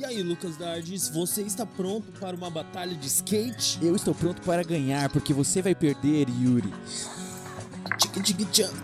[0.00, 3.78] E aí, Lucas Dardes, você está pronto para uma batalha de skate?
[3.82, 6.72] Eu estou pronto para ganhar, porque você vai perder, Yuri.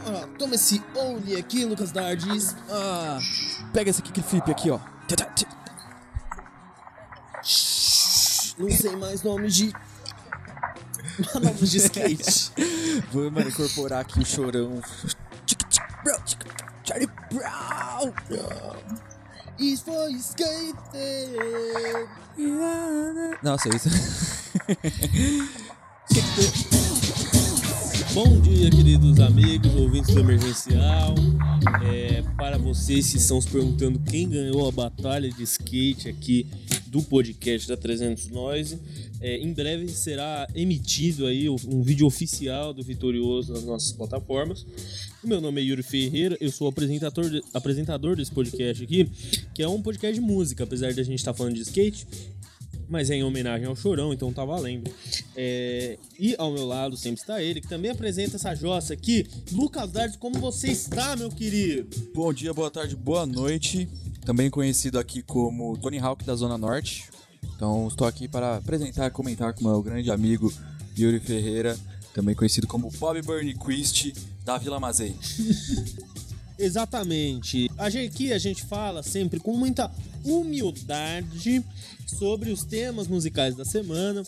[0.05, 2.55] Ah, toma esse Oni aqui, Lucas Dardes.
[2.71, 3.19] Ah,
[3.73, 4.79] pega esse kickflip aqui, ó.
[8.59, 9.73] Não sei mais nomes de.
[11.43, 12.53] nomes de skate.
[13.11, 14.83] Vou, mano, incorporar aqui o chorão.
[16.85, 18.13] Charlie Brown!
[19.59, 20.77] Isso foi skate!
[23.43, 23.89] Nossa, isso.
[28.13, 31.15] Bom dia, queridos amigos, ouvintes do Emergencial.
[31.85, 36.47] É, para vocês que estão se perguntando quem ganhou a batalha de skate aqui
[36.89, 38.79] do podcast da 300 Noise,
[39.21, 44.67] é, em breve será emitido aí um vídeo oficial do vitorioso nas nossas plataformas.
[45.27, 49.11] Meu nome é Yuri Ferreira, eu sou apresentador, de, apresentador desse podcast aqui,
[49.53, 52.07] que é um podcast de música, apesar de a gente estar tá falando de skate
[52.89, 54.89] mas é em homenagem ao Chorão, então tá valendo.
[55.35, 55.99] É...
[56.17, 59.27] E ao meu lado sempre está ele, que também apresenta essa jossa aqui.
[59.51, 61.89] Lucas Dardes, como você está, meu querido?
[62.15, 63.89] Bom dia, boa tarde, boa noite.
[64.25, 67.11] Também conhecido aqui como Tony Hawk da Zona Norte.
[67.57, 70.53] Então estou aqui para apresentar e comentar com meu grande amigo
[70.97, 71.77] Yuri Ferreira,
[72.17, 75.15] também conhecido como Bob Burnquist da Vila Mazei.
[76.59, 77.71] Exatamente.
[77.77, 79.93] A gente, aqui a gente fala sempre com muita
[80.25, 81.63] humildade
[82.07, 84.23] sobre os temas musicais da semana.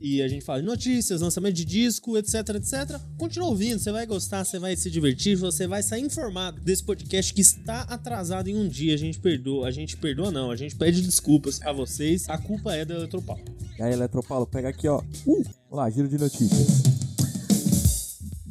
[0.00, 3.00] E a gente fala de notícias, lançamento de disco, etc, etc.
[3.18, 7.34] Continua ouvindo, você vai gostar, você vai se divertir, você vai sair informado desse podcast
[7.34, 8.94] que está atrasado em um dia.
[8.94, 12.28] A gente perdoa, a gente perdoa não, a gente pede desculpas a vocês.
[12.28, 13.42] A culpa é da Eletropaulo.
[13.76, 15.02] E aí, Eletropaulo, pega aqui, ó.
[15.26, 17.01] Uh, lá, giro de notícias.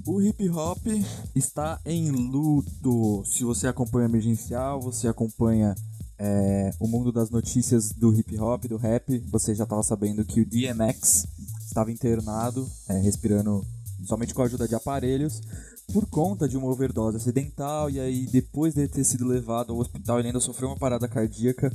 [0.06, 0.80] O hip hop
[1.36, 3.24] está em luto.
[3.26, 5.76] Se você acompanha emergencial, você acompanha
[6.18, 10.42] é, o mundo das notícias do hip hop, do rap, você já estava sabendo que
[10.42, 11.28] o DMX
[11.66, 13.66] estava internado, é, respirando
[14.06, 15.42] somente com a ajuda de aparelhos,
[15.94, 17.90] por conta de uma overdose acidental.
[17.90, 21.72] E aí, depois de ter sido levado ao hospital, ele ainda sofreu uma parada cardíaca.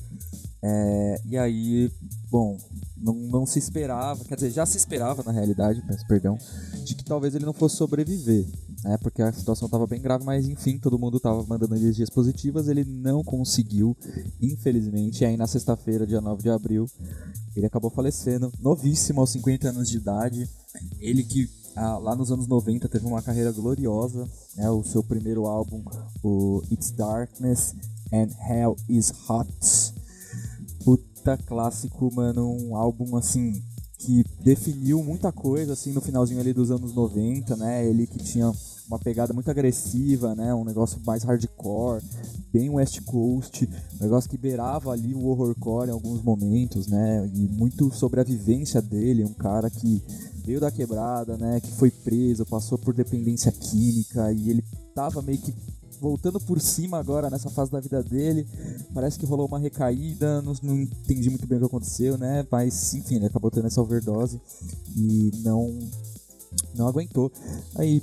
[0.62, 1.90] É, e aí,
[2.30, 2.58] bom,
[2.96, 6.36] não, não se esperava, quer dizer, já se esperava na realidade, peço perdão,
[6.84, 8.46] de que talvez ele não fosse sobreviver
[8.86, 8.96] né?
[8.98, 12.84] Porque a situação estava bem grave, mas enfim, todo mundo estava mandando energias positivas, ele
[12.84, 13.96] não conseguiu,
[14.40, 15.22] infelizmente.
[15.22, 16.88] E aí na sexta-feira, dia 9 de abril,
[17.54, 20.48] ele acabou falecendo, novíssimo, aos 50 anos de idade.
[21.00, 24.26] Ele que ah, lá nos anos 90 teve uma carreira gloriosa,
[24.56, 24.70] né?
[24.70, 25.84] O seu primeiro álbum,
[26.22, 27.74] o It's Darkness
[28.10, 29.94] and Hell is Hot.
[30.82, 33.62] Puta clássico, mano, um álbum assim
[33.98, 37.86] que definiu muita coisa assim no finalzinho ali dos anos 90, né?
[37.86, 38.52] Ele que tinha
[38.88, 40.54] uma pegada muito agressiva, né?
[40.54, 42.02] Um negócio mais hardcore,
[42.52, 47.28] bem West Coast, um negócio que beirava ali o horrorcore em alguns momentos, né?
[47.34, 50.02] E muito sobre a vivência dele, um cara que
[50.44, 51.60] veio da quebrada, né?
[51.60, 54.64] Que foi preso, passou por dependência química e ele
[54.94, 55.54] tava meio que
[56.00, 58.46] voltando por cima agora nessa fase da vida dele.
[58.94, 62.46] Parece que rolou uma recaída, não, não, entendi muito bem o que aconteceu, né?
[62.50, 64.40] Mas enfim, ele acabou tendo essa overdose
[64.96, 65.78] e não
[66.74, 67.30] não aguentou.
[67.76, 68.02] Aí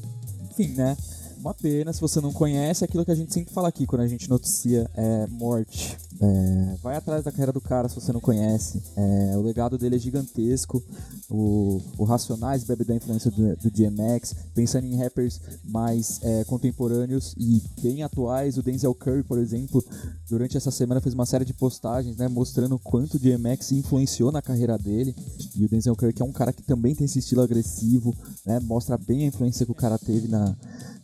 [0.60, 0.96] enfim, né?
[1.44, 4.00] Uma pena, se você não conhece, é aquilo que a gente sempre fala aqui quando
[4.00, 5.98] a gente noticia é morte.
[6.22, 8.82] É, vai atrás da carreira do cara se você não conhece.
[8.96, 10.82] É, o legado dele é gigantesco.
[11.30, 14.34] O, o Racionais bebe da influência do, do DMX.
[14.56, 19.84] Pensando em rappers mais é, contemporâneos e bem atuais, o Denzel Curry, por exemplo,
[20.30, 24.42] durante essa semana fez uma série de postagens né, mostrando quanto o DMX influenciou na
[24.42, 25.14] carreira dele.
[25.58, 28.16] E o Denzel Curry, que é um cara que também tem esse estilo agressivo,
[28.46, 30.56] né, mostra bem a influência que o cara teve na,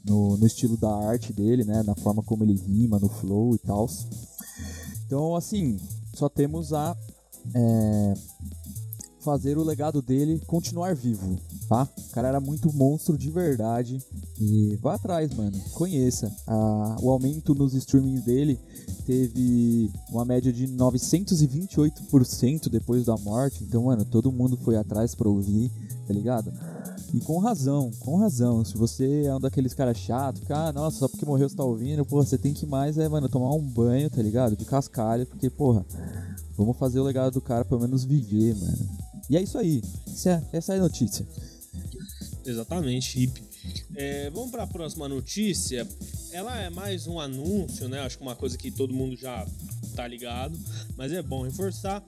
[0.05, 3.59] no, no estilo da arte dele, né, na forma como ele rima, no flow e
[3.59, 3.87] tal.
[5.05, 5.79] Então, assim,
[6.13, 6.95] só temos a
[7.53, 8.13] é,
[9.19, 11.87] fazer o legado dele continuar vivo, tá?
[11.97, 14.01] O cara era muito monstro de verdade.
[14.39, 15.59] E vá atrás, mano.
[15.73, 16.33] Conheça.
[17.01, 18.57] O aumento nos streamings dele
[19.05, 23.63] teve uma média de 928% depois da morte.
[23.63, 25.69] Então, mano, todo mundo foi atrás pra ouvir,
[26.07, 26.51] tá ligado?
[27.13, 28.63] E com razão, com razão.
[28.63, 31.63] Se você é um daqueles caras chatos, que, ah, nossa, só porque morreu você tá
[31.63, 34.55] ouvindo, porra, você tem que mais, é, mano, tomar um banho, tá ligado?
[34.55, 35.85] De cascalho, porque, porra,
[36.55, 38.89] vamos fazer o legado do cara pelo menos viver, mano.
[39.29, 39.81] E é isso aí.
[40.07, 41.27] Essa é, essa é a notícia.
[42.45, 43.43] Exatamente, hip.
[43.95, 45.87] É, vamos para a próxima notícia.
[46.31, 48.01] Ela é mais um anúncio, né?
[48.01, 49.45] Acho que uma coisa que todo mundo já
[49.99, 50.57] tá ligado,
[50.95, 52.01] mas é bom reforçar.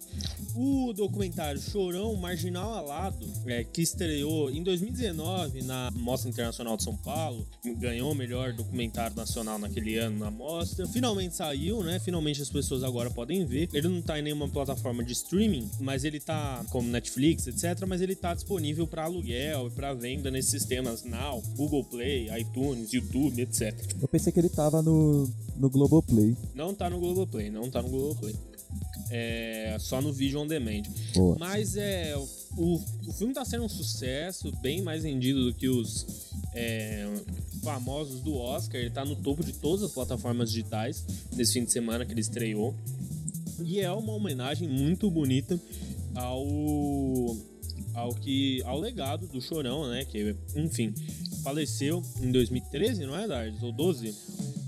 [0.56, 6.96] O documentário Chorão Marginal Alado, é, que estreou em 2019 na Mostra Internacional de São
[6.96, 7.46] Paulo,
[7.80, 10.88] ganhou o melhor documentário nacional naquele ano na mostra.
[10.88, 12.00] Finalmente saiu, né?
[12.00, 13.70] Finalmente as pessoas agora podem ver.
[13.74, 18.02] Ele não tá em nenhuma plataforma de streaming, mas ele tá como Netflix, etc, mas
[18.02, 23.42] ele tá disponível para aluguel e para venda nesses sistemas Now, Google Play, iTunes, YouTube,
[23.42, 23.74] etc.
[24.12, 25.26] Eu pensei que ele tava no,
[25.56, 26.36] no Globoplay.
[26.54, 28.36] Não tá no Globoplay, não tá no Globoplay.
[29.10, 30.84] É só no Video On Demand.
[31.16, 31.38] Boa.
[31.40, 32.14] Mas é.
[32.58, 32.76] O,
[33.08, 36.06] o filme tá sendo um sucesso, bem mais vendido do que os
[36.54, 37.08] é,
[37.64, 38.82] famosos do Oscar.
[38.82, 42.20] Ele tá no topo de todas as plataformas digitais nesse fim de semana que ele
[42.20, 42.76] estreou.
[43.64, 45.58] E é uma homenagem muito bonita
[46.14, 46.46] ao.
[47.94, 48.62] ao que.
[48.64, 50.04] ao legado do Chorão, né?
[50.04, 50.94] Que, enfim,
[51.44, 53.62] faleceu em 2013, não é, Dardes?
[53.62, 54.16] Ou 12?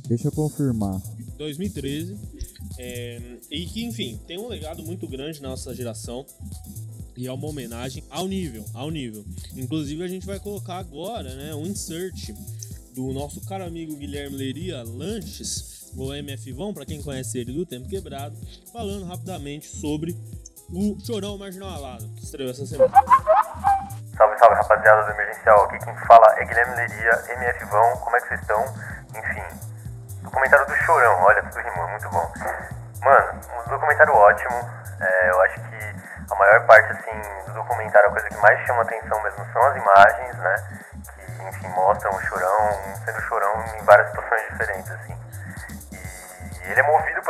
[0.07, 1.01] Deixa eu confirmar.
[1.37, 2.17] 2013.
[2.77, 3.21] É,
[3.51, 6.25] e que, enfim, tem um legado muito grande na nossa geração.
[7.15, 9.23] E é uma homenagem ao nível, ao nível.
[9.55, 12.33] Inclusive, a gente vai colocar agora né, um insert
[12.93, 17.65] do nosso caro amigo Guilherme Leiria Lanches, o MF Vão, para quem conhece ele do
[17.65, 18.35] Tempo Quebrado,
[18.71, 20.15] falando rapidamente sobre
[20.71, 22.91] o Chorão Marginal Alado, que estreou essa semana.
[24.17, 25.63] Salve, salve rapaziada do Emergencial.
[25.63, 27.97] Aqui quem fala é Guilherme Leiria, MF Vão.
[27.97, 28.63] Como é que vocês estão?
[29.15, 29.43] Enfim,
[30.21, 32.31] documentário do Chorão, olha, tudo rimou, muito bom.
[33.01, 34.69] Mano, um documentário ótimo.
[35.01, 35.95] É, eu acho que
[36.31, 39.75] a maior parte assim, do documentário, a coisa que mais chama atenção mesmo são as
[39.75, 40.55] imagens, né?
[41.15, 42.69] Que, enfim, mostram o Chorão,
[43.03, 45.17] sendo Chorão em várias situações diferentes, assim.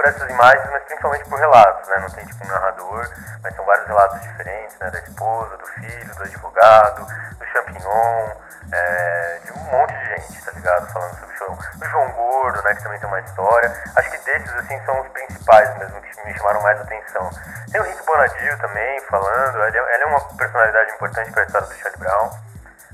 [0.04, 2.00] Por essas imagens, mas principalmente por relatos, né?
[2.00, 3.10] Não tem tipo um narrador,
[3.42, 4.92] mas são vários relatos diferentes, né?
[4.92, 7.08] Da esposa, do filho, do advogado,
[7.38, 8.30] do champignon,
[8.74, 10.92] é, de um monte de gente, tá ligado?
[10.92, 11.58] Falando sobre o Chorão.
[11.76, 12.76] Do João Gordo, né?
[12.76, 13.84] Que também tem uma história.
[13.96, 17.30] Acho que desses, assim, são os principais mesmo, que me chamaram mais atenção.
[17.72, 19.64] Tem o Rick Bonadio também, falando.
[19.64, 22.30] Ele é, ele é uma personalidade importante para a história do Charlie Brown.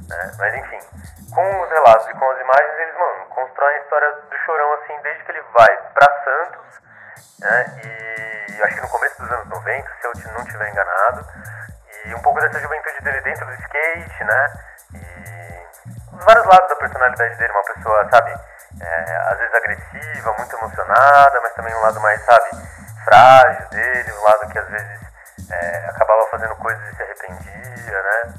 [0.07, 0.31] Né?
[0.37, 0.79] Mas enfim,
[1.33, 4.93] com os relatos e com as imagens, eles, mano, constroem a história do Chorão, assim,
[5.01, 6.88] desde que ele vai pra Santos,
[7.39, 7.65] né?
[7.83, 11.25] E acho que no começo dos anos 90, se eu não estiver enganado.
[12.05, 14.53] E um pouco dessa juventude dele dentro do skate, né?
[14.93, 18.31] E os vários lados da personalidade dele, uma pessoa, sabe,
[18.81, 22.49] é, às vezes agressiva, muito emocionada, mas também um lado mais, sabe,
[23.05, 24.99] frágil dele, um lado que às vezes
[25.51, 28.33] é, acabava fazendo coisas e se arrependia, né?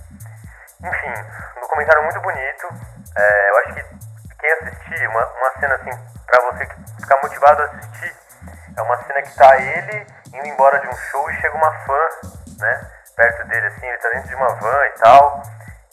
[0.82, 1.15] Enfim,
[1.56, 2.69] um documentário muito bonito.
[3.17, 3.85] É, eu acho que
[4.38, 5.91] quem assistir, uma, uma cena assim,
[6.27, 6.67] pra você
[7.00, 8.17] ficar motivado a assistir,
[8.81, 12.31] é uma cena que tá ele indo embora de um show e chega uma fã,
[12.59, 12.91] né?
[13.15, 15.43] Perto dele, assim, ele tá dentro de uma van e tal.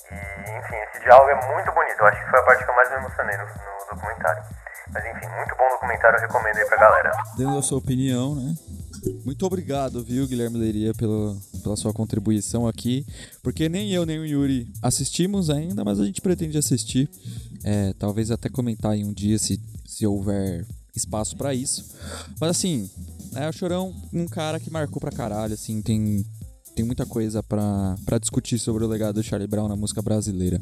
[0.09, 1.99] E, enfim, esse diálogo é muito bonito.
[1.99, 4.43] Eu acho que foi a parte que eu mais me emocionei no, no documentário.
[4.93, 7.11] Mas enfim, muito bom documentário, eu recomendo aí pra galera.
[7.37, 8.55] Dando a sua opinião, né?
[9.25, 13.05] Muito obrigado, viu, Guilherme Leiria, pela, pela sua contribuição aqui.
[13.43, 17.09] Porque nem eu nem o Yuri assistimos ainda, mas a gente pretende assistir.
[17.65, 20.65] É, talvez até comentar em um dia se, se houver
[20.97, 21.85] espaço pra isso.
[22.39, 22.89] Mas assim,
[23.35, 26.25] é o Chorão, um cara que marcou pra caralho, assim, tem,
[26.75, 30.61] tem muita coisa pra discutir sobre o legado do Charlie Brown na música brasileira.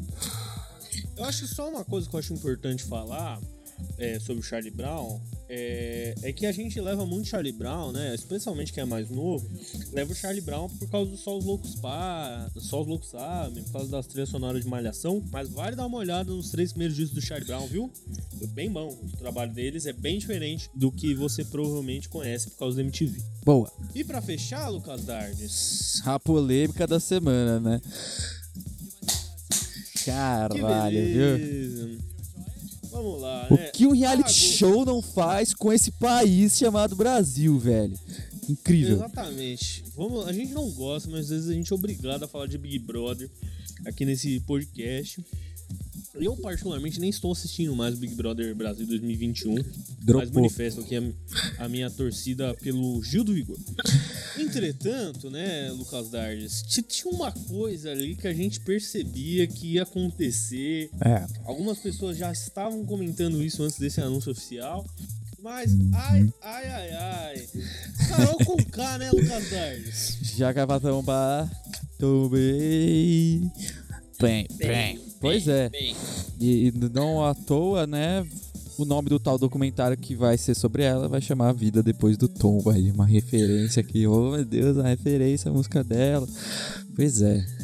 [1.16, 3.40] Eu acho só uma coisa que eu acho importante falar
[3.98, 8.14] é, sobre o Charlie Brown é, é que a gente leva muito Charlie Brown, né?
[8.14, 9.48] Especialmente quem é mais novo,
[9.92, 13.62] leva o Charlie Brown por causa do Só os Loucos Pá, Só os Loucos Sabem,
[13.64, 15.22] por causa das trilhas sonoras de Malhação.
[15.30, 17.90] Mas vale dar uma olhada nos três primeiros discos do Charlie Brown, viu?
[18.38, 18.88] Foi bem bom.
[18.88, 23.20] O trabalho deles é bem diferente do que você provavelmente conhece por causa da MTV.
[23.44, 23.70] Boa.
[23.94, 27.80] E pra fechar, Lucas Dardes, A polêmica da semana, né?
[29.92, 32.15] que Caralho, viu?
[32.96, 33.70] Vamos lá, O né?
[33.72, 37.98] que um reality show não faz com esse país chamado Brasil, velho?
[38.48, 38.94] Incrível.
[38.96, 39.84] Exatamente.
[39.94, 42.56] Vamos, a gente não gosta, mas às vezes a gente é obrigado a falar de
[42.56, 43.28] Big Brother
[43.84, 45.22] aqui nesse podcast.
[46.14, 49.54] Eu, particularmente, nem estou assistindo mais o Big Brother Brasil 2021.
[49.54, 49.64] Mas
[50.00, 50.32] Dropou.
[50.34, 51.02] manifesto aqui a,
[51.64, 53.58] a minha torcida pelo Gil do Vigor.
[54.38, 60.90] Entretanto, né, Lucas Dardes, tinha uma coisa ali que a gente percebia que ia acontecer.
[61.00, 61.26] É.
[61.44, 64.84] Algumas pessoas já estavam comentando isso antes desse anúncio oficial.
[65.40, 67.48] Mas, ai, ai, ai, ai.
[68.08, 70.18] Carol com K, né, Lucas Dardes?
[70.36, 71.50] Já que é pra tombar,
[71.98, 73.42] tomei.
[74.20, 75.00] Bem, bem.
[75.20, 75.68] Pois é.
[75.68, 75.94] Bem,
[76.40, 78.26] E, e não à toa, né?
[78.78, 82.18] O nome do tal documentário que vai ser sobre ela vai chamar A Vida Depois
[82.18, 82.68] do Tombo.
[82.68, 84.06] Aí, uma referência aqui.
[84.06, 86.26] Oh, meu Deus, a referência à música dela.
[86.94, 87.55] Pois é.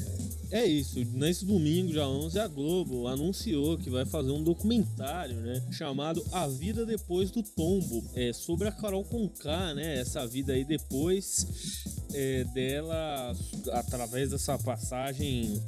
[0.53, 1.03] É isso.
[1.13, 5.63] Nesse domingo, dia 11, a Globo anunciou que vai fazer um documentário, né?
[5.71, 8.05] Chamado A Vida Depois do Tombo.
[8.15, 9.99] É sobre a Carol Conká, né?
[9.99, 11.47] Essa vida aí depois
[12.13, 13.35] é, dela,
[13.73, 15.61] através dessa passagem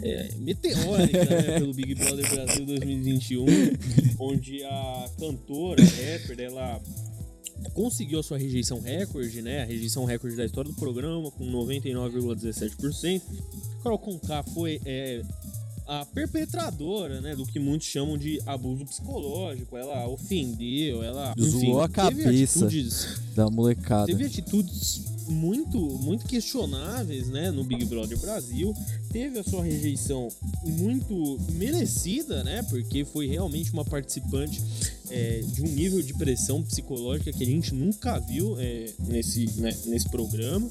[0.00, 3.44] é, meteórica né, pelo Big Brother Brasil 2021,
[4.18, 6.80] onde a cantora, a rapper, ela
[7.70, 9.62] conseguiu a sua rejeição recorde, né?
[9.62, 13.22] A rejeição recorde da história do programa, com 99,17%.
[13.82, 15.22] Carol Conká foi é,
[15.86, 19.76] a perpetradora, né, do que muitos chamam de abuso psicológico.
[19.76, 22.68] Ela ofendeu, ela enfim, zoou a cabeça
[23.34, 24.06] da molecada.
[24.06, 28.74] Teve atitudes muito, muito questionáveis, né, no Big Brother Brasil.
[29.10, 30.28] Teve a sua rejeição
[30.64, 34.62] muito merecida, né, porque foi realmente uma participante
[35.12, 39.76] é, de um nível de pressão psicológica que a gente nunca viu é, nesse, né,
[39.86, 40.70] nesse programa.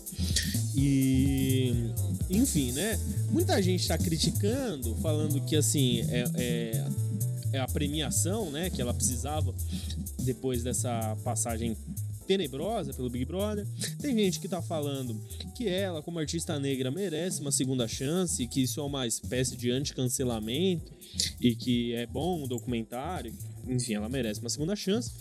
[0.76, 1.92] E,
[2.30, 6.86] enfim, né, muita gente está criticando, falando que, assim, é, é,
[7.54, 9.54] é a premiação, né, que ela precisava
[10.24, 11.78] depois dessa passagem
[12.26, 13.68] tenebrosa pelo Big Brother.
[14.00, 15.20] Tem gente que tá falando
[15.54, 19.70] que ela, como artista negra, merece uma segunda chance, que isso é uma espécie de
[19.70, 20.94] anti-cancelamento
[21.40, 23.34] e que é bom o documentário.
[23.68, 25.12] Enfim, ela merece uma segunda chance.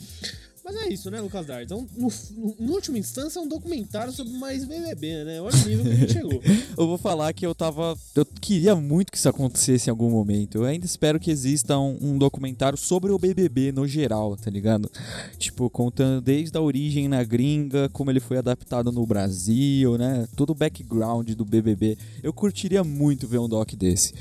[0.64, 1.70] Mas é isso, né, Lucas Dardes?
[1.70, 5.40] No, no, no última instância, é um documentário sobre mais BBB, né?
[5.40, 6.42] Olha o nível que a gente chegou.
[6.76, 7.96] eu vou falar que eu tava.
[8.14, 10.58] Eu queria muito que isso acontecesse em algum momento.
[10.58, 14.90] Eu ainda espero que exista um, um documentário sobre o BBB no geral, tá ligado?
[15.38, 20.28] Tipo, contando desde a origem na gringa, como ele foi adaptado no Brasil, né?
[20.36, 21.96] Todo o background do BBB.
[22.22, 24.12] Eu curtiria muito ver um doc desse.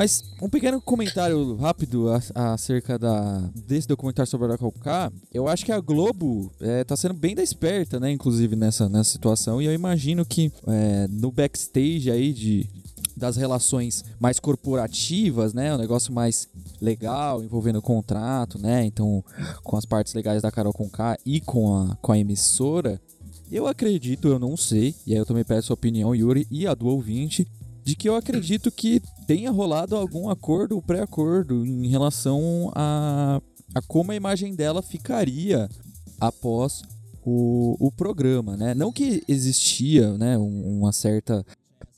[0.00, 5.12] Mas um pequeno comentário rápido acerca da, desse documentário sobre a K.
[5.30, 8.10] Eu acho que a Globo é, tá sendo bem da esperta, né?
[8.10, 9.60] Inclusive nessa, nessa situação.
[9.60, 12.66] E eu imagino que é, no backstage aí de,
[13.14, 15.74] das relações mais corporativas, né?
[15.74, 16.48] Um negócio mais
[16.80, 18.86] legal, envolvendo contrato, né?
[18.86, 19.22] Então,
[19.62, 22.98] com as partes legais da Carol K e com a, com a emissora.
[23.52, 26.72] Eu acredito, eu não sei, e aí eu também peço a opinião, Yuri, e a
[26.72, 27.46] do ouvinte,
[27.84, 33.40] de que eu acredito que tenha rolado algum acordo, pré-acordo, em relação a,
[33.72, 35.68] a como a imagem dela ficaria
[36.20, 36.82] após
[37.24, 38.74] o, o programa, né?
[38.74, 41.46] Não que existia, né, uma certa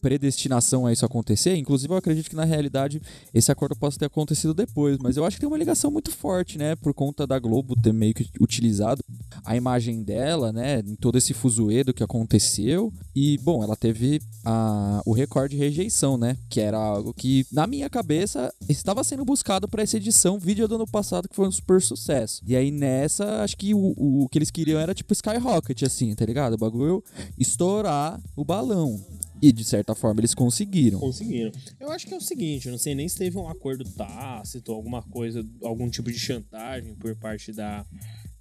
[0.03, 1.57] predestinação a isso acontecer.
[1.57, 3.01] Inclusive, eu acredito que na realidade
[3.33, 6.59] esse acordo possa ter acontecido depois, mas eu acho que tem uma ligação muito forte,
[6.59, 6.75] né?
[6.75, 9.03] Por conta da Globo ter meio que utilizado
[9.45, 10.81] a imagem dela, né?
[10.81, 12.93] Em todo esse fuzuedo que aconteceu.
[13.15, 16.37] E, bom, ela teve a, o recorde de rejeição, né?
[16.51, 20.75] Que era algo que, na minha cabeça, estava sendo buscado para essa edição, vídeo do
[20.75, 22.43] ano passado, que foi um super sucesso.
[22.45, 26.15] E aí nessa, acho que o, o, o que eles queriam era tipo Skyrocket, assim,
[26.15, 26.55] tá ligado?
[26.55, 27.05] O bagulho
[27.39, 29.01] estourar o balão.
[29.43, 31.01] E de certa forma eles conseguiram.
[31.01, 31.51] Conseguiram.
[31.81, 34.71] Eu acho que é o seguinte, eu não sei nem se teve um acordo tácito,
[34.71, 37.85] alguma coisa, algum tipo de chantagem por parte da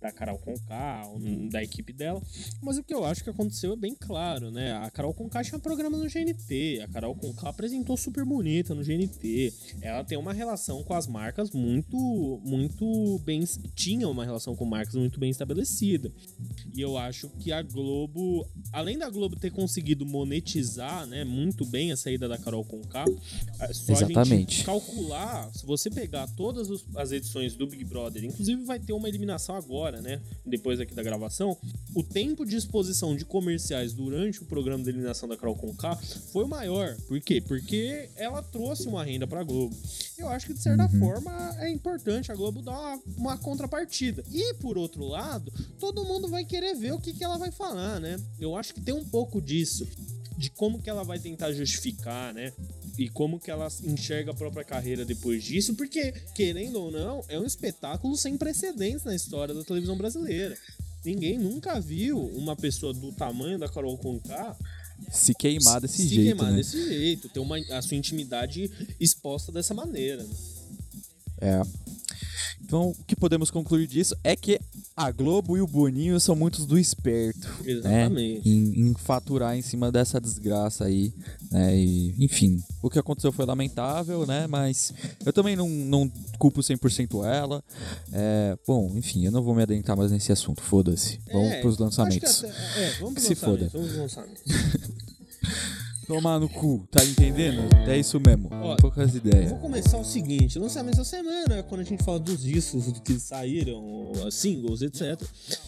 [0.01, 1.03] da Carol Conká,
[1.51, 2.21] da equipe dela.
[2.59, 4.73] Mas o que eu acho que aconteceu é bem claro, né?
[4.73, 8.83] A Carol Conká tinha um programa no GNT, a Carol Conká apresentou super bonita no
[8.83, 9.53] GNT.
[9.79, 13.43] Ela tem uma relação com as marcas muito, muito bem.
[13.75, 16.11] Tinha uma relação com marcas muito bem estabelecida.
[16.73, 21.91] E eu acho que a Globo, além da Globo ter conseguido monetizar, né, muito bem
[21.91, 23.05] a saída da Carol Conká,
[23.71, 24.19] só Exatamente.
[24.19, 28.93] a gente calcular, se você pegar todas as edições do Big Brother, inclusive vai ter
[28.93, 30.21] uma eliminação agora agora, né?
[30.45, 31.57] Depois aqui da gravação,
[31.93, 35.95] o tempo de exposição de comerciais durante o programa de eliminação da Carol Conká
[36.31, 36.95] foi o maior.
[37.07, 37.41] Por quê?
[37.41, 39.75] Porque ela trouxe uma renda pra Globo.
[40.17, 40.99] Eu acho que de certa uhum.
[40.99, 44.23] forma é importante a Globo dar uma, uma, contrapartida.
[44.31, 47.99] E por outro lado, todo mundo vai querer ver o que, que ela vai falar,
[47.99, 48.17] né?
[48.39, 49.87] Eu acho que tem um pouco disso
[50.37, 52.53] de como que ela vai tentar justificar, né?
[52.97, 57.39] E como que ela enxerga a própria carreira depois disso, porque, querendo ou não, é
[57.39, 60.57] um espetáculo sem precedentes na história da televisão brasileira.
[61.03, 64.55] Ninguém nunca viu uma pessoa do tamanho da Carol Conká
[65.09, 66.15] se queimar desse se jeito.
[66.15, 66.57] Se queimar né?
[66.57, 68.69] desse jeito, ter uma, a sua intimidade
[68.99, 70.23] exposta dessa maneira.
[70.23, 70.35] Né?
[71.41, 71.61] É.
[72.63, 74.59] Então, o que podemos concluir disso é que
[74.95, 77.47] a Globo e o Boninho são muitos do esperto.
[77.63, 77.71] Né?
[77.71, 78.49] Exatamente.
[78.49, 78.55] Né?
[78.55, 81.13] Em, em, faturar em cima dessa desgraça aí.
[81.51, 81.75] Né?
[81.75, 84.47] E, enfim, o que aconteceu foi lamentável, né?
[84.47, 84.93] Mas
[85.25, 87.63] eu também não, não culpo 100% ela.
[88.11, 90.61] É, bom, enfim, eu não vou me adentrar mais nesse assunto.
[90.61, 91.19] Foda-se.
[91.31, 92.43] Vamos é, pros lançamentos.
[92.43, 93.39] Até, é, vamos pros Se lançamentos.
[93.39, 93.69] Foda.
[93.73, 94.43] Vamos pros lançamentos.
[96.11, 97.61] Tomar no cu, tá entendendo?
[97.87, 98.49] É isso mesmo.
[98.51, 99.51] Ó, Poucas ideias.
[99.51, 104.11] Vou começar o seguinte: lançamento essa semana, quando a gente fala dos discos que saíram,
[104.29, 105.21] singles, etc.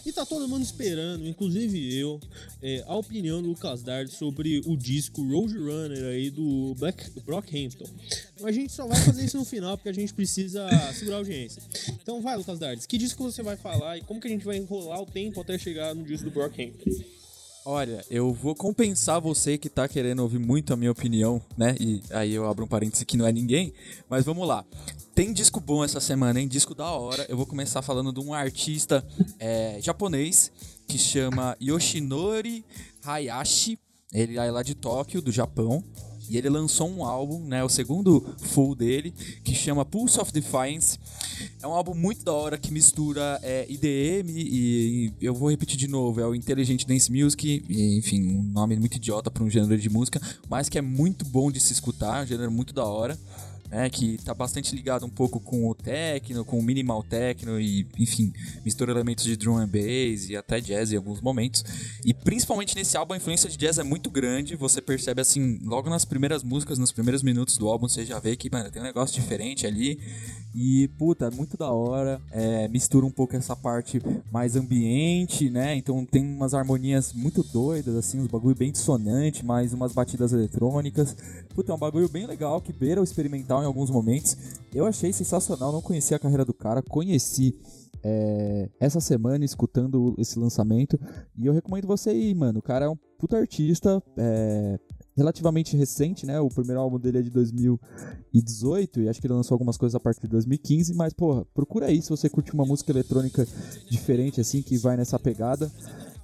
[0.04, 2.20] E tá todo mundo esperando, inclusive eu,
[2.60, 7.86] é, a opinião do Lucas Dard sobre o disco Road Runner aí do Black Brockhampton.
[8.38, 11.18] Mas a gente só vai fazer isso no final porque a gente precisa segurar a
[11.20, 11.62] audiência.
[12.02, 14.58] Então vai, Lucas Dardes, que disco você vai falar e como que a gente vai
[14.58, 16.90] enrolar o tempo até chegar no disco do Brockhampton?
[17.66, 21.74] Olha, eu vou compensar você que tá querendo ouvir muito a minha opinião, né?
[21.80, 23.72] E aí eu abro um parêntese que não é ninguém,
[24.06, 24.62] mas vamos lá.
[25.14, 26.46] Tem disco bom essa semana, hein?
[26.46, 27.24] Disco da hora.
[27.26, 29.02] Eu vou começar falando de um artista
[29.38, 30.52] é, japonês
[30.86, 32.62] que chama Yoshinori
[33.02, 33.78] Hayashi.
[34.12, 35.82] Ele é lá de Tóquio, do Japão.
[36.28, 37.62] E ele lançou um álbum, né?
[37.62, 39.12] O segundo full dele,
[39.42, 40.98] que chama Pulse of Defiance.
[41.62, 45.76] É um álbum muito da hora que mistura é, IDM e, e eu vou repetir
[45.76, 49.50] de novo, é o Intelligent Dance Music, e, enfim, um nome muito idiota para um
[49.50, 52.84] gênero de música, mas que é muito bom de se escutar, um gênero muito da
[52.84, 53.18] hora
[53.70, 57.86] né, que tá bastante ligado um pouco com o techno, com o minimal techno e,
[57.98, 58.32] enfim,
[58.64, 61.64] mistura elementos de drum and bass e até jazz em alguns momentos.
[62.04, 65.88] E principalmente nesse álbum a influência de jazz é muito grande, você percebe assim, logo
[65.90, 68.84] nas primeiras músicas, nos primeiros minutos do álbum, você já vê que, mano, tem um
[68.84, 69.98] negócio diferente ali.
[70.54, 72.20] E, puta, muito da hora.
[72.30, 75.74] É, mistura um pouco essa parte mais ambiente, né?
[75.74, 81.16] Então tem umas harmonias muito doidas, assim, uns bagulho bem dissonante, mais umas batidas eletrônicas.
[81.54, 84.36] Puta, é um bagulho bem legal que beira o experimental em alguns momentos.
[84.74, 87.56] Eu achei sensacional, não conhecia a carreira do cara, conheci
[88.02, 90.98] é, essa semana escutando esse lançamento
[91.36, 92.58] e eu recomendo você ir, mano.
[92.58, 94.78] O cara é um puta artista, é,
[95.16, 96.40] relativamente recente, né?
[96.40, 100.00] O primeiro álbum dele é de 2018 e acho que ele lançou algumas coisas a
[100.00, 103.46] partir de 2015, mas porra, procura aí se você curte uma música eletrônica
[103.88, 105.70] diferente assim que vai nessa pegada,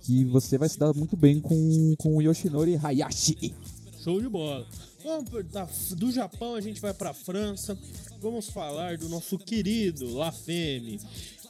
[0.00, 3.54] que você vai se dar muito bem com com Yoshinori Hayashi.
[4.02, 4.66] Show de bola.
[5.02, 5.66] Vamos da,
[5.96, 7.78] do Japão a gente vai para França.
[8.20, 11.00] Vamos falar do nosso querido La Femme.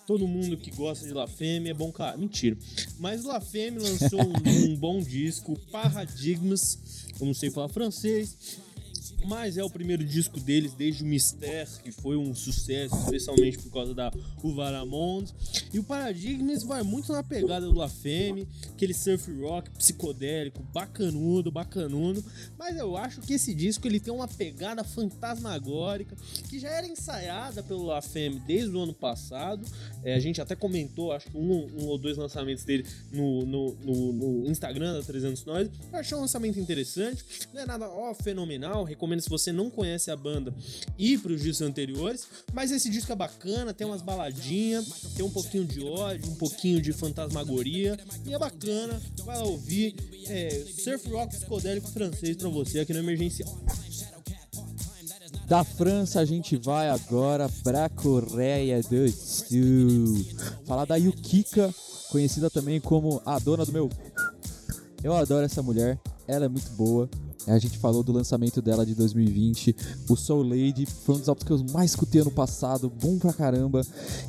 [0.06, 2.16] Todo mundo que gosta de La Femme é bom cara.
[2.16, 2.56] Mentira.
[2.98, 6.78] Mas La Femme lançou um, um bom disco, Paradigmas.
[7.20, 8.36] Eu não sei falar francês
[9.26, 13.70] mas é o primeiro disco deles desde o Mystère, que foi um sucesso, especialmente por
[13.70, 14.10] causa da
[14.42, 15.34] Uvaramonde.
[15.72, 21.50] E o Paradigmas vai muito na pegada do La Femme, aquele surf rock psicodélico, bacanudo,
[21.50, 22.24] bacanudo.
[22.58, 26.16] Mas eu acho que esse disco ele tem uma pegada fantasmagórica
[26.48, 29.66] que já era ensaiada pelo La Femme desde o ano passado.
[30.02, 33.74] É, a gente até comentou, acho que um, um ou dois lançamentos dele no, no,
[33.74, 35.70] no, no Instagram da 300 Noise.
[35.92, 39.68] Eu achei um lançamento interessante, não é nada ó, fenomenal, recomendo recomendo, se você não
[39.68, 40.54] conhece a banda,
[40.96, 42.26] ir para os discos anteriores.
[42.52, 46.80] Mas esse disco é bacana, tem umas baladinhas, tem um pouquinho de ódio, um pouquinho
[46.80, 47.98] de fantasmagoria.
[48.24, 49.94] E é bacana, vai lá ouvir.
[50.28, 53.58] É, surf rock psicodélico francês para você aqui no Emergencial.
[55.46, 60.24] Da França a gente vai agora pra Coreia do Sul.
[60.64, 61.74] Falar da Yukika,
[62.08, 63.90] conhecida também como a dona do meu.
[65.02, 67.10] Eu adoro essa mulher, ela é muito boa.
[67.46, 69.74] A gente falou do lançamento dela de 2020.
[70.08, 73.32] O Soul Lady foi um dos álbuns que eu mais escutei ano passado, bom pra
[73.32, 73.82] caramba.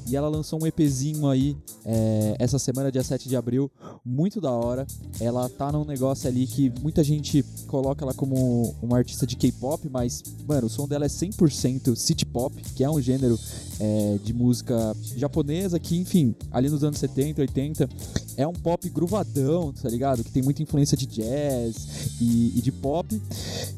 [0.08, 3.70] E ela lançou um EPzinho aí é, essa semana, dia 7 de abril,
[4.06, 4.88] muito da hora.
[5.20, 9.90] Ela tá num negócio ali que muita gente coloca ela como uma artista de K-pop,
[9.90, 13.38] mas, mano, o som dela é 100% city pop, que é um gênero
[13.80, 17.90] é, de música japonesa que, enfim, ali nos anos 70, 80,
[18.38, 20.24] é um pop gruvadão, tá ligado?
[20.24, 23.22] Que tem muita influência de jazz e, e de pop.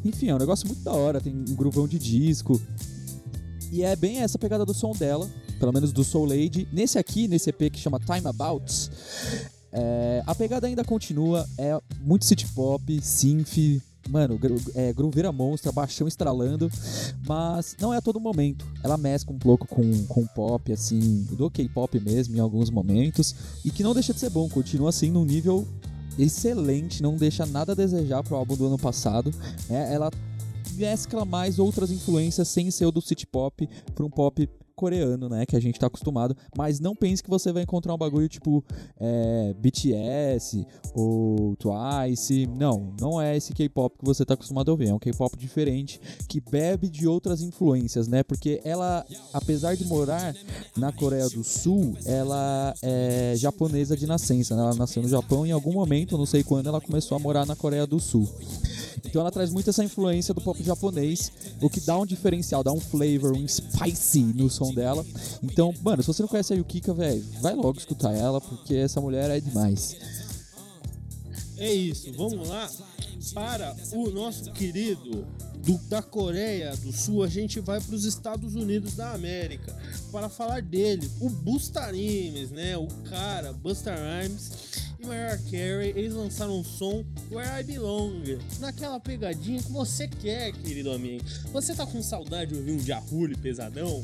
[0.03, 2.59] Enfim, é um negócio muito da hora, tem um gruvão de disco.
[3.71, 6.67] E é bem essa pegada do som dela, pelo menos do Soul Lady.
[6.71, 8.91] Nesse aqui, nesse EP que chama Time About,
[9.71, 14.39] é, a pegada ainda continua, é muito city pop, synth, mano,
[14.75, 16.69] é, grooveira monstra, baixão estralando,
[17.27, 18.65] mas não é a todo momento.
[18.83, 23.71] Ela mescla um pouco com, com pop, assim, do K-pop mesmo, em alguns momentos, e
[23.71, 25.67] que não deixa de ser bom, continua assim num nível
[26.17, 29.31] excelente, não deixa nada a desejar pro álbum do ano passado.
[29.69, 30.11] É, ela
[30.73, 35.45] mescla mais outras influências sem ser o do city pop para um pop coreano, né?
[35.45, 36.35] Que a gente tá acostumado.
[36.57, 38.63] Mas não pense que você vai encontrar um bagulho tipo
[38.99, 42.47] é, BTS ou Twice.
[42.47, 44.89] Não, não é esse K-pop que você tá acostumado a ouvir.
[44.89, 48.23] É um K-pop diferente que bebe de outras influências, né?
[48.23, 50.35] Porque ela, apesar de morar
[50.77, 54.55] na Coreia do Sul, ela é japonesa de nascença.
[54.55, 54.61] Né?
[54.61, 57.45] Ela nasceu no Japão e em algum momento, não sei quando, ela começou a morar
[57.45, 58.27] na Coreia do Sul.
[59.05, 61.31] Então ela traz muito essa influência do pop japonês,
[61.61, 65.03] o que dá um diferencial, dá um flavor, um spicy no som dela.
[65.41, 69.01] Então, mano, se você não conhece a Yukika, velho, vai logo escutar ela, porque essa
[69.01, 69.97] mulher é demais.
[71.57, 72.69] É isso, vamos lá.
[73.33, 75.25] para o nosso querido
[75.63, 79.73] do, da Coreia do Sul, a gente vai para os Estados Unidos da América
[80.11, 82.77] para falar dele, o Busta Rhymes, né?
[82.77, 84.51] O cara, Busta Rhymes
[84.99, 90.51] e Mariah Carey, eles lançaram um som Where I Belong, naquela pegadinha que você quer,
[90.51, 91.23] querido amigo.
[91.51, 94.03] Você tá com saudade de ouvir um Jahuli pesadão?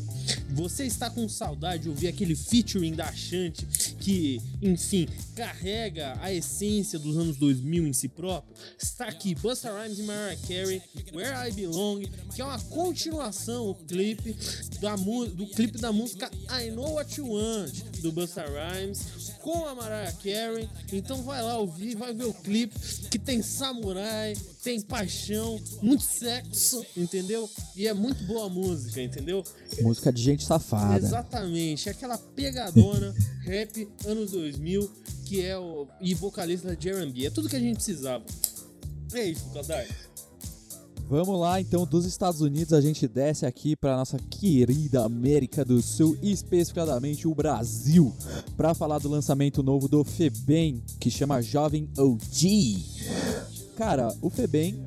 [0.52, 3.66] Você está com saudade de ouvir aquele featuring da Shanti
[4.00, 8.54] que, enfim, carrega a essência dos anos 2000 em si próprio?
[8.82, 10.82] Está aqui Busta Rhymes e Mariah Carey,
[11.14, 14.36] Where I Belong, que é uma continuação, o clipe
[14.82, 19.76] da do clipe da música I Know What You Want do Busta Rhymes com a
[19.76, 20.70] Mariah Carey.
[20.92, 22.78] Então vai lá ouvir, vai ver o clipe
[23.10, 27.50] que tem samurai, tem paixão, muito sexo, entendeu?
[27.76, 29.44] E é muito boa música, entendeu?
[29.82, 30.98] Música de gente safada.
[30.98, 34.92] Exatamente, aquela pegadona rap anos 2000
[35.26, 37.28] que é o e vocalista da R&B.
[37.28, 38.26] É tudo que a gente precisava.
[39.14, 39.86] É isso, Kadar.
[41.08, 45.82] Vamos lá, então, dos Estados Unidos a gente desce aqui para nossa querida América do
[45.82, 48.14] Sul, especificadamente o Brasil,
[48.56, 52.86] para falar do lançamento novo do Febem, que chama Jovem OG.
[53.80, 54.86] Cara, o Febem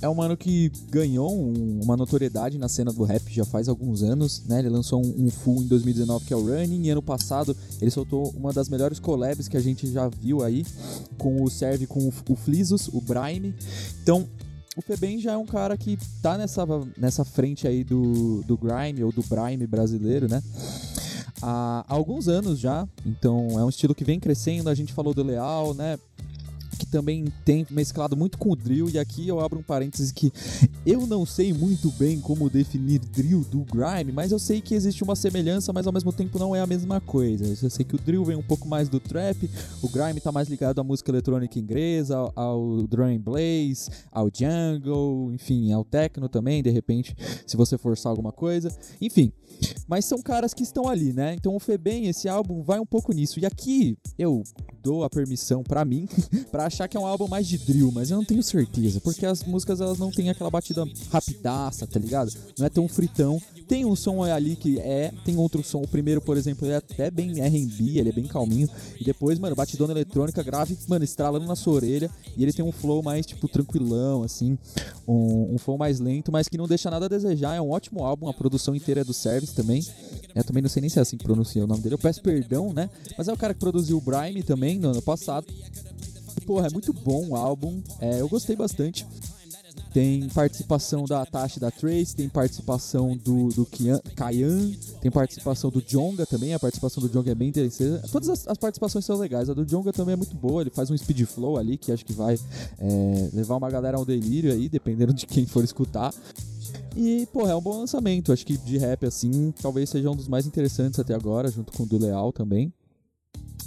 [0.00, 4.04] é um mano que ganhou um, uma notoriedade na cena do rap já faz alguns
[4.04, 4.60] anos, né?
[4.60, 7.90] Ele lançou um, um, full em 2019 que é o Running, e ano passado ele
[7.90, 10.64] soltou uma das melhores collabs que a gente já viu aí,
[11.18, 12.38] com o Serve com o, o
[12.92, 13.52] o Brime.
[14.00, 14.28] Então,
[14.76, 16.64] o Febem já é um cara que tá nessa,
[16.96, 20.40] nessa frente aí do, do grime ou do brime brasileiro, né?
[21.42, 24.68] Há alguns anos já, então é um estilo que vem crescendo.
[24.68, 25.98] A gente falou do Leal, né?
[26.90, 30.32] Também tem mesclado muito com o drill, e aqui eu abro um parêntese que
[30.84, 35.02] eu não sei muito bem como definir drill do grime, mas eu sei que existe
[35.02, 37.46] uma semelhança, mas ao mesmo tempo não é a mesma coisa.
[37.62, 39.50] Eu sei que o drill vem um pouco mais do trap,
[39.82, 45.32] o grime tá mais ligado à música eletrônica inglesa, ao, ao drum bass, ao jungle,
[45.32, 47.14] enfim, ao techno também, de repente,
[47.46, 48.70] se você forçar alguma coisa.
[49.00, 49.32] Enfim,
[49.86, 51.34] mas são caras que estão ali, né?
[51.34, 53.40] Então o Febem, esse álbum vai um pouco nisso.
[53.40, 54.42] E aqui eu
[54.82, 56.08] dou a permissão para mim
[56.50, 59.26] para achar que é um álbum mais de drill, mas eu não tenho certeza, porque
[59.26, 62.32] as músicas elas não têm aquela batida rapidaça, tá ligado?
[62.58, 63.40] Não é tão fritão.
[63.68, 65.82] Tem um som ali que é, tem outro som.
[65.82, 68.68] O primeiro, por exemplo, é até bem R&B, ele é bem calminho.
[68.98, 72.10] E depois, mano, batidona eletrônica grave, mano, estralando na sua orelha.
[72.36, 74.58] E ele tem um flow mais, tipo, tranquilão, assim.
[75.06, 77.54] Um, um flow mais lento, mas que não deixa nada a desejar.
[77.54, 79.86] É um ótimo álbum, a produção inteira é do Service também.
[80.34, 81.94] Eu também não sei nem se é assim que pronuncia o nome dele.
[81.94, 82.90] Eu peço perdão, né?
[83.16, 85.46] Mas é o cara que produziu o Brime também no ano passado.
[86.46, 87.82] Porra, é muito bom o álbum.
[88.00, 89.06] É, eu gostei bastante.
[89.92, 93.66] Tem participação da Tashi da Trace, tem participação do, do
[94.14, 96.54] Kayan, tem participação do Jonga também.
[96.54, 98.08] A participação do Jonga é bem interessante.
[98.10, 99.50] Todas as, as, participações são legais.
[99.50, 100.62] A do Jonga também é muito boa.
[100.62, 102.38] Ele faz um speed flow ali que acho que vai
[102.78, 106.14] é, levar uma galera ao delírio aí, dependendo de quem for escutar.
[106.96, 108.32] E, pô, é um bom lançamento.
[108.32, 111.82] Acho que de rap, assim, talvez seja um dos mais interessantes até agora, junto com
[111.82, 112.72] o do Leal também.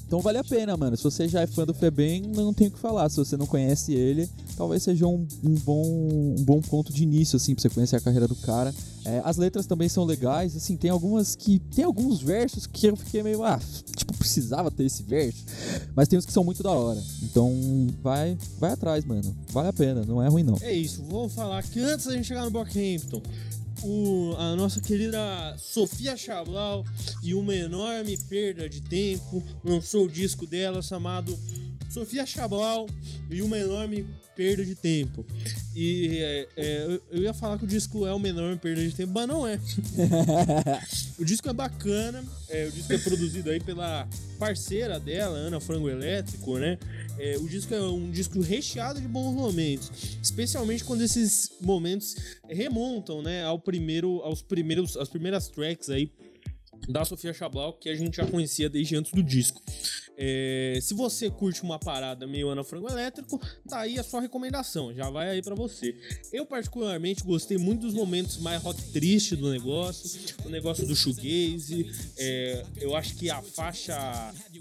[0.05, 0.95] Então vale a pena, mano.
[0.95, 3.09] Se você já é fã do Febem, não tem o que falar.
[3.09, 5.83] Se você não conhece ele, talvez seja um, um bom,
[6.37, 8.73] um bom ponto de início, assim, pra você conhecer a carreira do cara.
[9.05, 11.59] É, as letras também são legais, assim, tem algumas que.
[11.59, 13.59] Tem alguns versos que eu fiquei meio, ah,
[13.95, 15.43] tipo, precisava ter esse verso.
[15.95, 17.01] Mas tem uns que são muito da hora.
[17.23, 17.51] Então
[18.01, 19.35] vai, vai atrás, mano.
[19.51, 20.57] Vale a pena, não é ruim não.
[20.61, 23.21] É isso, vou falar que antes da gente chegar no Brockhampton,
[23.83, 26.85] o, a nossa querida Sofia Chablau
[27.21, 31.37] e uma enorme perda de tempo lançou o disco dela chamado
[31.93, 32.87] Sofia Chablau
[33.29, 35.23] e uma enorme perda de tempo.
[35.75, 39.11] E é, é, eu ia falar que o disco é uma enorme perda de tempo,
[39.13, 39.59] mas não é.
[41.19, 44.07] o disco é bacana, é, o disco é produzido aí pela
[44.39, 46.79] parceira dela, Ana Frango Elétrico, né?
[47.19, 52.15] É, o disco é um disco recheado de bons momentos, especialmente quando esses momentos
[52.49, 56.11] remontam, né, ao primeiro, aos primeiros, as primeiras tracks aí
[56.87, 59.61] da Sofia Chablau, que a gente já conhecia desde antes do disco.
[60.15, 64.93] É, se você curte uma parada meio Ana Frango Elétrico, tá aí a sua recomendação,
[64.93, 65.95] já vai aí para você.
[66.31, 71.89] Eu particularmente gostei muito dos momentos mais rock triste do negócio, o negócio do shoegaze,
[72.17, 73.95] é, eu acho que a faixa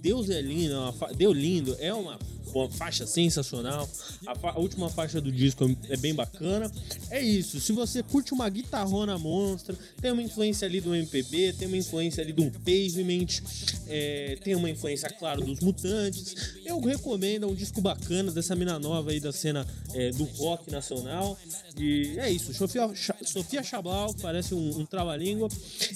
[0.00, 0.74] Deus é lindo,
[1.16, 2.18] Deu lindo é uma
[2.54, 3.88] uma faixa sensacional.
[4.26, 6.70] A, fa a, última faixa do disco é bem bacana.
[7.11, 7.61] É isso.
[7.61, 12.12] Se você curte uma guitarrona monstra, tem uma influência ali do MPB, tem uma influência
[12.20, 13.40] ali do Pavement,
[13.87, 16.57] é, tem uma influência, claro, dos Mutantes.
[16.64, 20.70] Eu recomendo, é um disco bacana dessa mina nova aí da cena é, do rock
[20.70, 21.38] nacional.
[21.77, 22.53] E é isso.
[22.55, 22.90] Sofia,
[23.25, 25.48] Sofia Chablau parece um, um trava-língua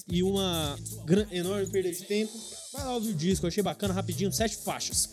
[0.09, 0.79] e uma
[1.31, 2.33] enorme perda de tempo.
[2.72, 5.09] Vai lá ouvir o disco, achei bacana, rapidinho, sete faixas.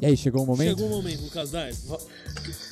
[0.00, 0.68] E aí, chegou o momento?
[0.68, 2.67] Chegou o momento, Lucas Dias.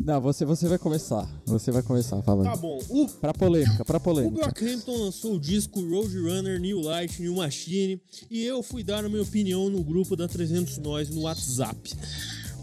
[0.00, 1.28] Não, você, você vai começar.
[1.46, 2.46] Você vai começar falando.
[2.46, 2.78] Tá bom.
[2.88, 4.36] O, Pra polêmica, pra o polêmica.
[4.36, 9.22] Brockhampton lançou o disco Roadrunner, New Light, New Machine e eu fui dar a minha
[9.22, 11.94] opinião no grupo da 300 Nós no WhatsApp.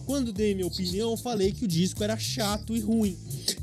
[0.06, 3.18] Quando dei minha opinião, falei que o disco era chato e ruim.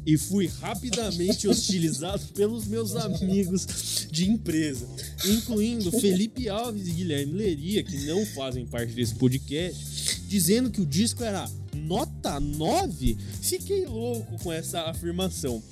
[0.04, 4.86] E fui rapidamente hostilizado pelos meus amigos de empresa,
[5.24, 10.86] incluindo Felipe Alves e Guilherme Leria, que não fazem parte desse podcast, dizendo que o
[10.86, 13.16] disco era nota 9.
[13.40, 15.62] Fiquei louco com essa afirmação.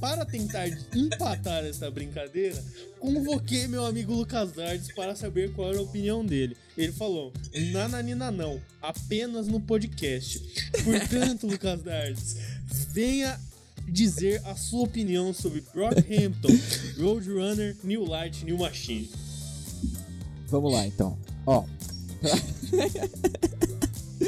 [0.00, 2.62] Para tentar empatar essa brincadeira,
[3.00, 6.56] convoquei meu amigo Lucas Dardes para saber qual era a opinião dele.
[6.76, 7.32] Ele falou:
[7.72, 10.40] Nananina não, apenas no podcast.
[10.84, 12.36] Portanto, Lucas Dardes,
[12.92, 13.40] venha
[13.88, 16.48] dizer a sua opinião sobre Brockhampton,
[16.98, 19.10] Roadrunner, New Light, New Machine.
[20.48, 21.16] Vamos lá, então.
[21.46, 21.64] Ó.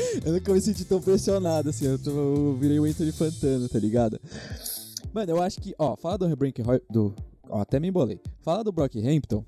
[0.24, 1.86] eu nunca me senti tão pressionado assim.
[1.86, 4.20] Eu, tô, eu virei o Anthony Fantano, tá ligado?
[5.12, 7.14] Mano, eu acho que, ó, fala do Rebrank do.
[7.48, 8.20] Ó, até me embolei.
[8.42, 9.44] Fala do Brockhampton.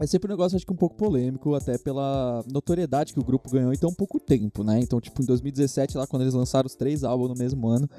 [0.00, 3.50] É sempre um negócio, acho que um pouco polêmico, até pela notoriedade que o grupo
[3.50, 4.78] ganhou em tão pouco tempo, né?
[4.78, 7.90] Então, tipo, em 2017, lá quando eles lançaram os três álbuns no mesmo ano,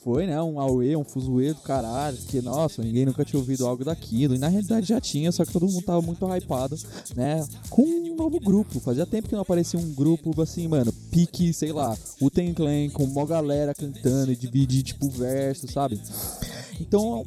[0.00, 3.84] foi, né, um auê, um fuzuê do caralho, que, nossa, ninguém nunca tinha ouvido algo
[3.84, 4.34] daquilo.
[4.34, 6.76] E na realidade já tinha, só que todo mundo tava muito hypado,
[7.16, 7.42] né?
[7.70, 8.78] Com um novo grupo.
[8.78, 12.90] Fazia tempo que não aparecia um grupo, assim, mano, pique, sei lá, o Ten Clan,
[12.90, 15.98] com uma galera cantando e dividir, tipo, verso, sabe?
[16.78, 17.24] Então,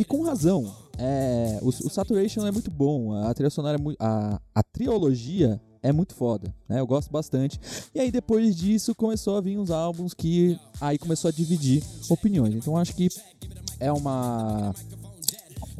[0.00, 0.74] e com razão.
[0.96, 3.98] É, o, o Saturation é muito bom, a trilha sonora é muito.
[4.00, 6.80] A, a trilogia é muito foda, né?
[6.80, 7.60] Eu gosto bastante.
[7.94, 12.54] E aí depois disso começou a vir uns álbuns que aí começou a dividir opiniões.
[12.54, 13.08] Então acho que
[13.78, 14.74] é uma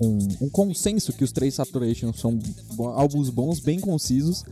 [0.00, 2.38] um, um consenso que os três Saturation são
[2.94, 4.44] álbuns bons, bem concisos.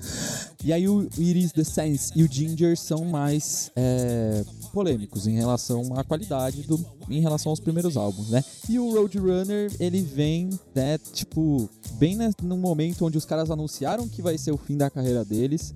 [0.62, 5.98] E aí o Iris, The Sense e o Ginger são mais é, polêmicos em relação
[5.98, 8.44] à qualidade do, em relação aos primeiros álbuns, né?
[8.68, 14.20] E o Roadrunner, ele vem, né, tipo, bem no momento onde os caras anunciaram que
[14.20, 15.74] vai ser o fim da carreira deles.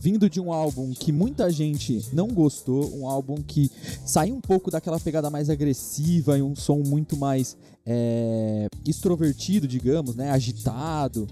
[0.00, 3.70] Vindo de um álbum que muita gente não gostou, um álbum que
[4.04, 7.56] saiu um pouco daquela pegada mais agressiva e um som muito mais
[7.86, 10.30] é, extrovertido, digamos, né?
[10.30, 11.28] Agitado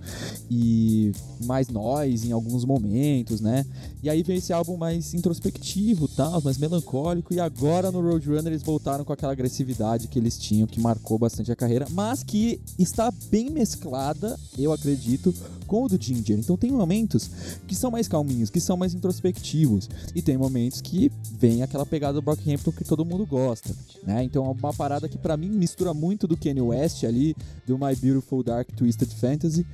[0.48, 1.10] e
[1.44, 3.66] mais noise em alguns momentos, né?
[4.02, 7.34] E aí vem esse álbum mais introspectivo, tal, mais melancólico.
[7.34, 11.50] E agora no Roadrunner eles voltaram com aquela agressividade que eles tinham, que marcou bastante
[11.50, 15.34] a carreira, mas que está bem mesclada, eu acredito,
[15.66, 16.38] com o do Ginger.
[16.38, 17.30] Então tem momentos
[17.66, 19.88] que são mais calminhos, que são mais introspectivos.
[20.14, 24.22] E tem momentos que vem aquela pegada do Brockhampton que todo mundo gosta, né?
[24.22, 27.34] Então é uma parada que pra mim mistura muito do Kanye West ali,
[27.66, 29.66] do My Beautiful Dark Twisted Fantasy,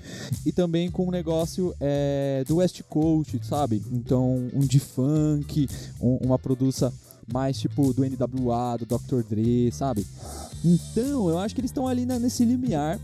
[0.46, 3.82] e também com o negócio é, do West Coast, sabe?
[3.92, 5.68] Então um de funk,
[6.00, 6.92] um- uma produção
[7.32, 9.22] mais tipo do NWA, do Dr.
[9.28, 10.06] Dre, sabe?
[10.64, 12.98] Então eu acho que eles estão ali na- nesse limiar.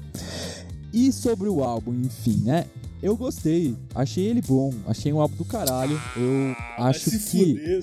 [0.93, 2.67] E sobre o álbum, enfim, né?
[3.03, 6.01] Eu gostei, achei ele bom, achei um álbum do caralho.
[6.17, 7.55] Eu acho Vai se que.
[7.55, 7.81] fuder,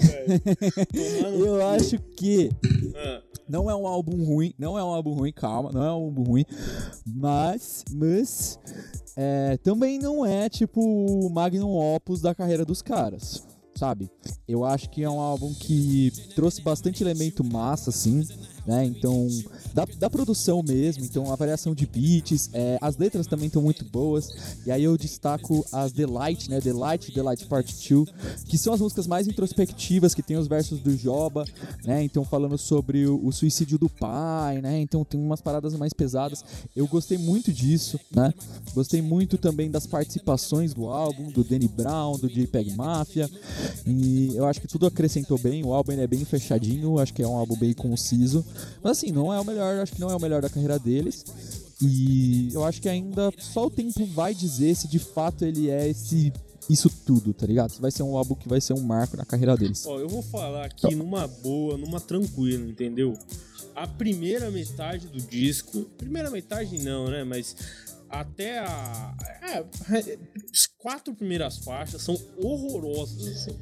[1.39, 2.49] Eu acho que
[2.95, 6.05] Ah, não é um álbum ruim, não é um álbum ruim, calma, não é um
[6.05, 6.45] álbum ruim,
[7.05, 8.59] mas, mas
[9.15, 13.45] é, também não é tipo o magnum opus da carreira dos caras,
[13.75, 14.09] sabe?
[14.47, 18.27] Eu acho que é um álbum que trouxe bastante elemento massa, assim,
[18.65, 18.83] né?
[18.85, 19.27] Então,
[19.73, 23.85] da, da produção mesmo, então a variação de beats, é, as letras também estão muito
[23.85, 24.29] boas,
[24.65, 26.59] e aí eu destaco as The Light, né?
[26.59, 28.09] The Light, The Light Part 2,
[28.45, 31.45] que são as músicas mais introspectivas, que tem os versos do Joba,
[31.83, 32.03] né?
[32.03, 34.79] Então falando sobre o, o suicídio do pai, né?
[34.79, 36.43] Então tem umas paradas mais pesadas.
[36.75, 38.33] Eu gostei muito disso, né?
[38.73, 43.29] Gostei muito também das participações do álbum, do Danny Brown, do JPEG Mafia.
[43.85, 45.63] E eu acho que tudo acrescentou bem.
[45.63, 48.45] O álbum é bem fechadinho, acho que é um álbum bem conciso.
[48.81, 51.25] Mas assim, não é o melhor, acho que não é o melhor da carreira deles.
[51.81, 55.89] E eu acho que ainda só o tempo vai dizer se de fato ele é
[55.89, 56.31] esse
[56.69, 57.77] isso tudo, tá ligado?
[57.79, 59.85] Vai ser um álbum que vai ser um marco na carreira deles.
[59.85, 63.13] Ó, eu vou falar aqui numa boa, numa tranquila, entendeu?
[63.75, 67.23] A primeira metade do disco, primeira metade não, né?
[67.23, 67.55] Mas
[68.09, 69.15] até a.
[69.41, 69.65] É,
[70.51, 73.57] as quatro primeiras faixas são horrorosas, assim,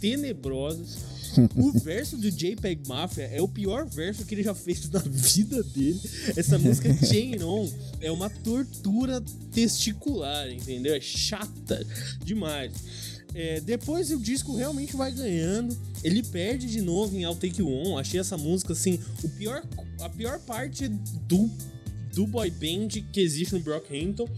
[0.00, 1.19] tenebrosas.
[1.56, 5.62] O verso do JPEG Mafia é o pior verso que ele já fez na vida
[5.62, 6.00] dele.
[6.36, 7.68] Essa música Chain On
[8.00, 10.94] é uma tortura testicular, entendeu?
[10.94, 11.86] É chata
[12.24, 12.72] demais.
[13.34, 15.76] É, depois o disco realmente vai ganhando.
[16.02, 17.98] Ele perde de novo em I'll Take You On.
[17.98, 19.62] Achei essa música assim, o pior,
[20.00, 21.50] a pior parte do,
[22.14, 24.28] do boy band que existe no Brockhampton.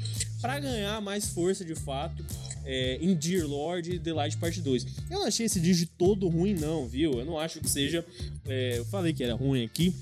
[0.40, 2.24] Pra ganhar mais força de fato.
[2.64, 4.87] É, em Dear Lord e The Light Parte 2.
[5.11, 7.12] Eu não achei esse disco todo ruim, não, viu?
[7.18, 8.05] Eu não acho que seja.
[8.46, 9.94] é, eu falei que era ruim aqui.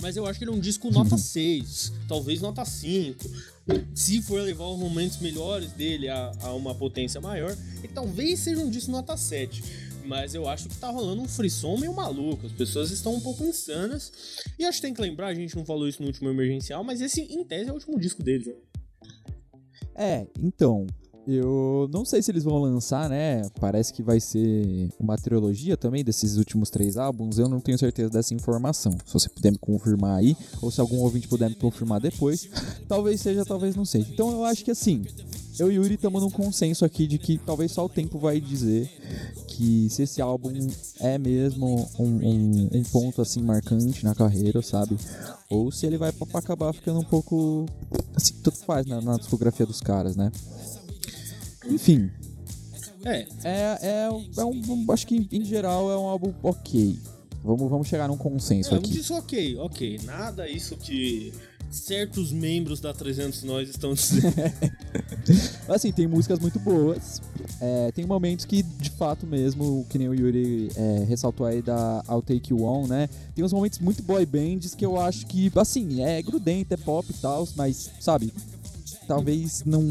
[0.00, 3.24] Mas eu acho que ele é um disco nota 6, talvez nota 5.
[3.94, 8.60] Se for levar os momentos melhores dele a, a uma potência maior, ele talvez seja
[8.60, 9.62] um disco nota 7.
[10.04, 12.46] Mas eu acho que tá rolando um frisson meio maluco.
[12.46, 14.12] As pessoas estão um pouco insanas.
[14.58, 17.00] E acho que tem que lembrar, a gente não falou isso no último emergencial, mas
[17.00, 18.48] esse, em tese, é o último disco deles.
[18.48, 18.54] Né?
[19.94, 20.86] É, então,
[21.26, 23.42] eu não sei se eles vão lançar, né?
[23.60, 27.38] Parece que vai ser uma trilogia também desses últimos três álbuns.
[27.38, 28.92] Eu não tenho certeza dessa informação.
[29.06, 32.48] Se você puder me confirmar aí, ou se algum ouvinte puder me confirmar depois,
[32.86, 34.08] talvez seja, talvez não seja.
[34.12, 35.04] Então eu acho que assim,
[35.58, 38.90] eu e Yuri estamos num consenso aqui de que talvez só o tempo vai dizer
[39.48, 40.52] que se esse álbum
[41.00, 44.96] é mesmo um, um, um ponto assim marcante na carreira, sabe?
[45.48, 47.66] Ou se ele vai acabar ficando um pouco
[48.14, 50.30] assim, tudo faz na discografia dos caras, né?
[51.68, 52.10] Enfim,
[53.04, 54.86] É, é, é, é um.
[54.90, 56.98] Acho que em geral é um álbum ok.
[57.42, 58.90] Vamos, vamos chegar num consenso é aqui.
[58.90, 60.00] disco ok, ok.
[60.04, 61.32] Nada isso que
[61.74, 64.32] certos membros da 300 Nós estão dizendo.
[65.68, 67.20] Assim, tem músicas muito boas.
[67.60, 72.02] É, tem momentos que, de fato mesmo, que nem o Yuri é, ressaltou aí da
[72.08, 73.08] I'll Take You On, né?
[73.34, 77.06] Tem uns momentos muito boy bands que eu acho que, assim, é grudento, é pop
[77.10, 78.32] e tal, mas, sabe,
[79.06, 79.82] talvez não.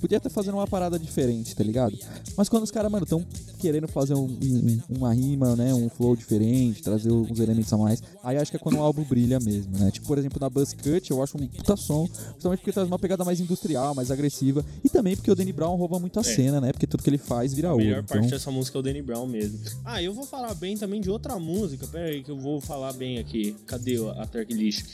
[0.00, 1.96] Podia estar fazendo uma parada diferente, tá ligado?
[2.36, 3.24] Mas quando os caras, mano, estão
[3.58, 5.74] querendo fazer um- um- uma rima, né?
[5.74, 9.02] Um flow diferente, trazer uns elementos a mais, aí acho que é quando o álbum
[9.04, 9.90] brilha mesmo, né?
[9.90, 12.98] Tipo, por exemplo, na Buzz Cut, eu acho um puta som, principalmente porque traz uma
[12.98, 16.60] pegada mais industrial, mais agressiva, e também porque o Danny Brown rouba muito a cena,
[16.60, 16.72] né?
[16.72, 17.84] Porque tudo que ele faz vira A ouro.
[17.84, 19.58] melhor parte Então, dessa música é o Danny Brown mesmo.
[19.84, 21.86] Ah, eu vou falar bem também de outra música.
[21.88, 23.56] Pera aí que eu vou falar bem aqui.
[23.66, 24.86] Cadê a tracklist?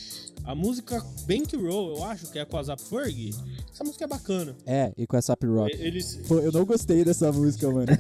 [0.45, 3.31] A música Bankroll, eu acho que é com a Zap Ferg.
[3.73, 4.55] Essa música é bacana.
[4.67, 5.77] é, e com essa Rock.
[5.77, 6.21] E- Eles...
[6.27, 7.87] Pô, eu não gostei dessa música, mano.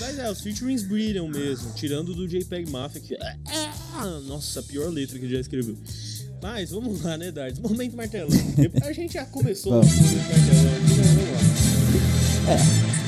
[0.00, 1.72] Mas é, os featurings brilham mesmo.
[1.74, 3.16] Tirando do JPEG Mafia, que...
[3.16, 5.76] Ah, nossa, a pior letra que ele já escreveu.
[6.42, 7.60] Mas vamos lá, né, Dardes?
[7.60, 8.28] Momento martelão.
[8.82, 13.02] A gente já começou o momento martelão mas vamos lá.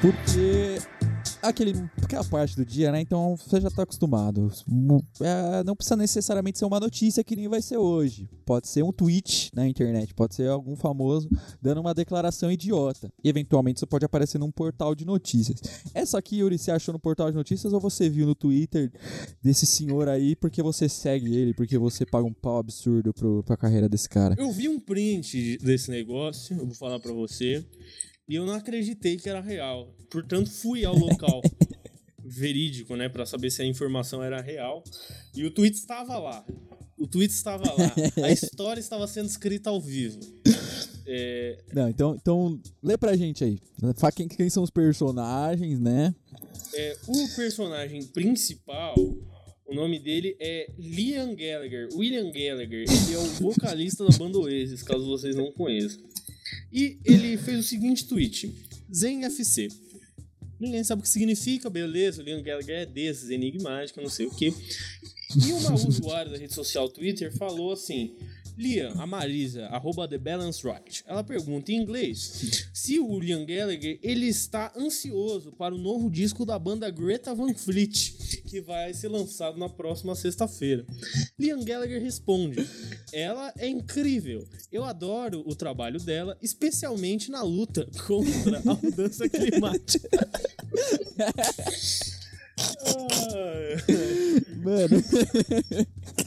[0.00, 0.80] Porque
[1.42, 3.00] aquele, aquela parte do dia, né?
[3.00, 4.50] Então você já tá acostumado.
[5.20, 8.28] É, não precisa necessariamente ser uma notícia que nem vai ser hoje.
[8.44, 11.28] Pode ser um tweet na internet, pode ser algum famoso
[11.60, 13.12] dando uma declaração idiota.
[13.22, 15.60] E eventualmente isso pode aparecer num portal de notícias.
[15.94, 18.92] Essa aqui, Yuri, você achou no portal de notícias ou você viu no Twitter
[19.42, 23.56] desse senhor aí porque você segue ele, porque você paga um pau absurdo pro, pra
[23.56, 24.34] carreira desse cara?
[24.38, 27.64] Eu vi um print desse negócio, eu vou falar pra você,
[28.30, 29.92] e eu não acreditei que era real.
[30.08, 31.42] Portanto, fui ao local
[32.24, 34.84] verídico, né, Pra saber se a informação era real.
[35.34, 36.44] E o tweet estava lá.
[36.96, 37.92] O tweet estava lá.
[38.24, 40.20] A história estava sendo escrita ao vivo.
[41.06, 43.58] É, Não, então, então lê pra gente aí.
[43.96, 46.14] Fala Quem, quem são os personagens, né?
[46.74, 48.94] é, o personagem principal,
[49.66, 51.88] o nome dele é Liam Gallagher.
[51.94, 52.84] William Gallagher.
[52.88, 56.00] Ele é o vocalista da banda Oasis, caso vocês não conheçam.
[56.72, 58.52] E ele fez o seguinte tweet:
[58.92, 59.68] Zen FC.
[60.58, 62.20] Ninguém sabe o que significa, beleza.
[62.20, 64.52] O Liam Gallagher é desses, enigmático, não sei o que.
[65.34, 68.14] E uma usuária da rede social Twitter falou assim:
[68.60, 71.02] Liam, a Marisa, arroba The Balance Right.
[71.06, 76.44] Ela pergunta em inglês se o Liam Gallagher ele está ansioso para o novo disco
[76.44, 80.84] da banda Greta Van Fleet, que vai ser lançado na próxima sexta-feira.
[81.38, 82.68] Liam Gallagher responde:
[83.14, 84.46] Ela é incrível.
[84.70, 90.06] Eu adoro o trabalho dela, especialmente na luta contra a mudança climática.
[94.62, 95.00] Mano.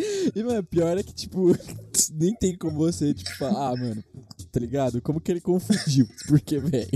[0.34, 1.52] e, mano, pior é que, tipo,
[2.14, 4.04] nem tem como você, tipo, falar, ah, mano,
[4.50, 5.00] tá ligado?
[5.02, 6.06] Como que ele confundiu?
[6.26, 6.88] Porque, velho.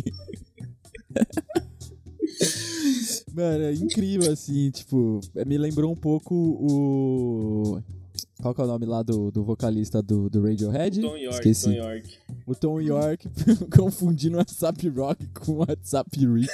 [3.33, 7.83] Mano, é incrível, assim, tipo, me lembrou um pouco o.
[8.41, 11.01] Qual que é o nome lá do, do vocalista do, do Radiohead?
[11.01, 11.65] Tom York, Esqueci.
[11.65, 12.19] Tom York.
[12.47, 13.29] O Tom York
[13.75, 16.51] confundindo o WhatsApp Rock com o WhatsApp Rick.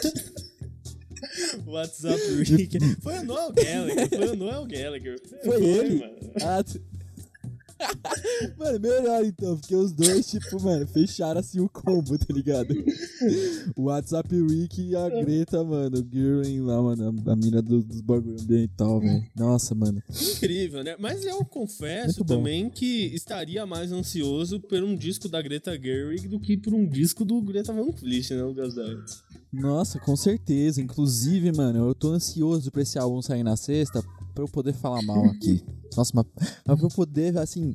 [1.72, 2.78] WhatsApp Rick.
[3.00, 5.20] Foi o Noel Gallagher, foi o Noel Gallagher.
[5.44, 5.98] Foi ele?
[6.00, 6.14] mano.
[6.42, 6.64] Ah,
[8.58, 12.74] mano, melhor então, porque os dois, tipo, mano, fecharam assim o combo, tá ligado?
[13.74, 17.82] O WhatsApp Rick e a Greta, mano, o Girling lá, mano, a, a mina do-
[17.82, 19.24] dos bagulho ambiental, velho.
[19.34, 20.02] Nossa, mano.
[20.36, 20.94] Incrível, né?
[20.98, 26.38] Mas eu confesso também que estaria mais ansioso por um disco da Greta Gerwig do
[26.38, 29.02] que por um disco do Greta Van Fleet, né, o Gazelle?
[29.52, 30.80] Nossa, com certeza.
[30.80, 34.02] Inclusive, mano, eu tô ansioso pra esse álbum sair na sexta
[34.34, 35.64] pra eu poder falar mal aqui.
[35.96, 36.24] Nossa, mas,
[36.64, 37.74] mas pra eu poder, assim,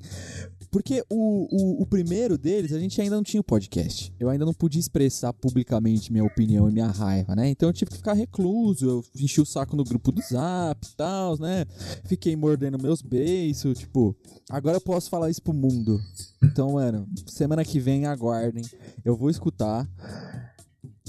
[0.71, 4.13] Porque o, o, o primeiro deles, a gente ainda não tinha o podcast.
[4.17, 7.49] Eu ainda não podia expressar publicamente minha opinião e minha raiva, né?
[7.49, 10.95] Então eu tive que ficar recluso, eu enchi o saco no grupo do Zap e
[10.95, 11.65] tal, né?
[12.05, 14.15] Fiquei mordendo meus beiços, tipo...
[14.49, 15.99] Agora eu posso falar isso pro mundo.
[16.41, 18.63] Então, mano, semana que vem aguardem.
[19.03, 19.86] Eu vou escutar.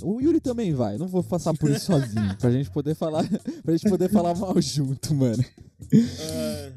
[0.03, 3.25] O Yuri também vai, não vou passar por isso sozinho, pra gente poder falar,
[3.65, 5.43] pra gente poder falar mal junto, mano.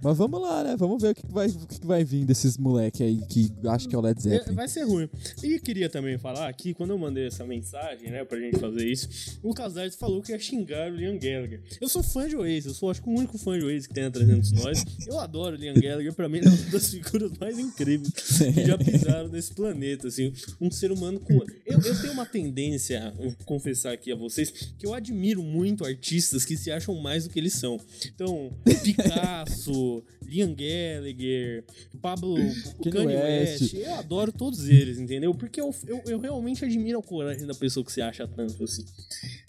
[0.03, 0.75] Mas vamos lá, né?
[0.77, 3.51] Vamos ver o que, que vai, o que, que vai vir desses moleque aí que
[3.67, 4.55] acho que é o Led é, Zeppelin.
[4.55, 5.09] vai ser ruim.
[5.41, 9.39] E queria também falar que quando eu mandei essa mensagem, né, pra gente fazer isso,
[9.41, 11.61] o Casares falou que ia xingar o Liam Gallagher.
[11.79, 13.93] Eu sou fã de Oasis, eu sou acho que o único fã de Oasis que
[13.93, 14.83] tem a 300 Nós.
[15.07, 18.65] Eu adoro o Liam Gallagher, pra mim ele é uma das figuras mais incríveis que
[18.65, 20.33] já pisaram nesse planeta, assim.
[20.59, 21.33] Um ser humano com...
[21.65, 26.45] Eu, eu tenho uma tendência, vou confessar aqui a vocês, que eu admiro muito artistas
[26.45, 27.79] que se acham mais do que eles são.
[28.13, 28.51] Então,
[28.93, 31.63] Picasso, Liam Gallagher,
[32.01, 32.35] Pablo
[32.83, 33.61] Kanye West.
[33.61, 33.73] West.
[33.75, 35.33] Eu adoro todos eles, entendeu?
[35.33, 38.85] Porque eu, eu, eu realmente admiro a coragem da pessoa que se acha tanto assim.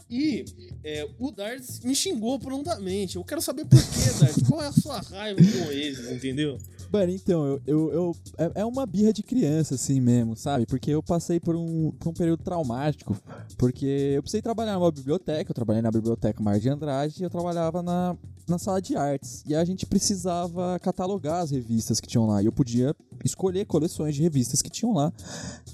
[0.09, 0.45] E
[0.83, 3.17] é, o Darts me xingou prontamente.
[3.17, 4.49] Eu quero saber por que, Darts.
[4.49, 6.59] Qual é a sua raiva com eles, entendeu?
[6.93, 10.67] Mano, então, eu, eu, eu- é, é uma birra de criança, assim mesmo, sabe?
[10.67, 13.17] Porque eu passei por um, por um período traumático.
[13.57, 13.87] Porque
[14.17, 17.81] eu precisei trabalhar numa biblioteca, eu trabalhei na biblioteca Mar de Andrade e eu trabalhava
[17.81, 18.17] na,
[18.51, 19.43] na sala de artes.
[19.47, 22.43] E a gente precisava catalogar as revistas que tinham lá.
[22.43, 22.95] E eu podia
[23.25, 25.13] escolher coleções de revistas que tinham lá.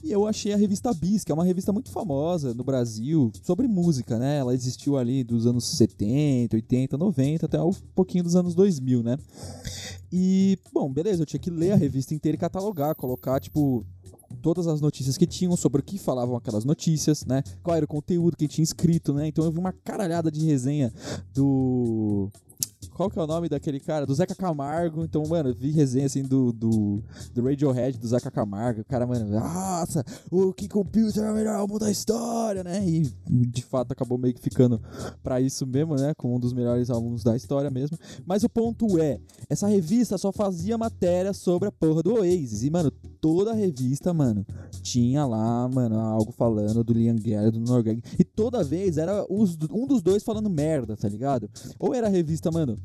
[0.04, 3.66] E eu achei a revista Bis, que é uma revista muito famosa no Brasil, sobre
[3.66, 4.38] música, né?
[4.38, 9.18] Ela existiu ali dos anos 70, 80, 90, até um pouquinho dos anos 2000, né?
[10.12, 13.84] E, bom, beleza, eu tinha que ler a revista inteira e catalogar, colocar, tipo,
[14.42, 17.42] todas as notícias que tinham, sobre o que falavam aquelas notícias, né?
[17.62, 19.26] Qual era o conteúdo que tinha escrito, né?
[19.26, 20.92] Então eu vi uma caralhada de resenha
[21.34, 22.30] do.
[22.96, 24.06] Qual que é o nome daquele cara?
[24.06, 25.04] Do Zeca Camargo.
[25.04, 27.02] Então, mano, vi resenha assim do, do,
[27.34, 28.80] do Radiohead, do Zeca Camargo.
[28.80, 32.82] O cara, mano, nossa, o que Computer é o melhor álbum da história, né?
[32.88, 34.80] E de fato acabou meio que ficando
[35.22, 36.14] pra isso mesmo, né?
[36.16, 37.98] Como um dos melhores álbuns da história mesmo.
[38.24, 39.20] Mas o ponto é,
[39.50, 42.62] essa revista só fazia matéria sobre a porra do Oasis.
[42.62, 42.90] E, mano,
[43.20, 44.46] toda a revista, mano,
[44.80, 48.02] tinha lá, mano, algo falando do Liam Gallagher, do Norgag.
[48.18, 51.50] E toda vez era os- um dos dois falando merda, tá ligado?
[51.78, 52.78] Ou era a revista, mano,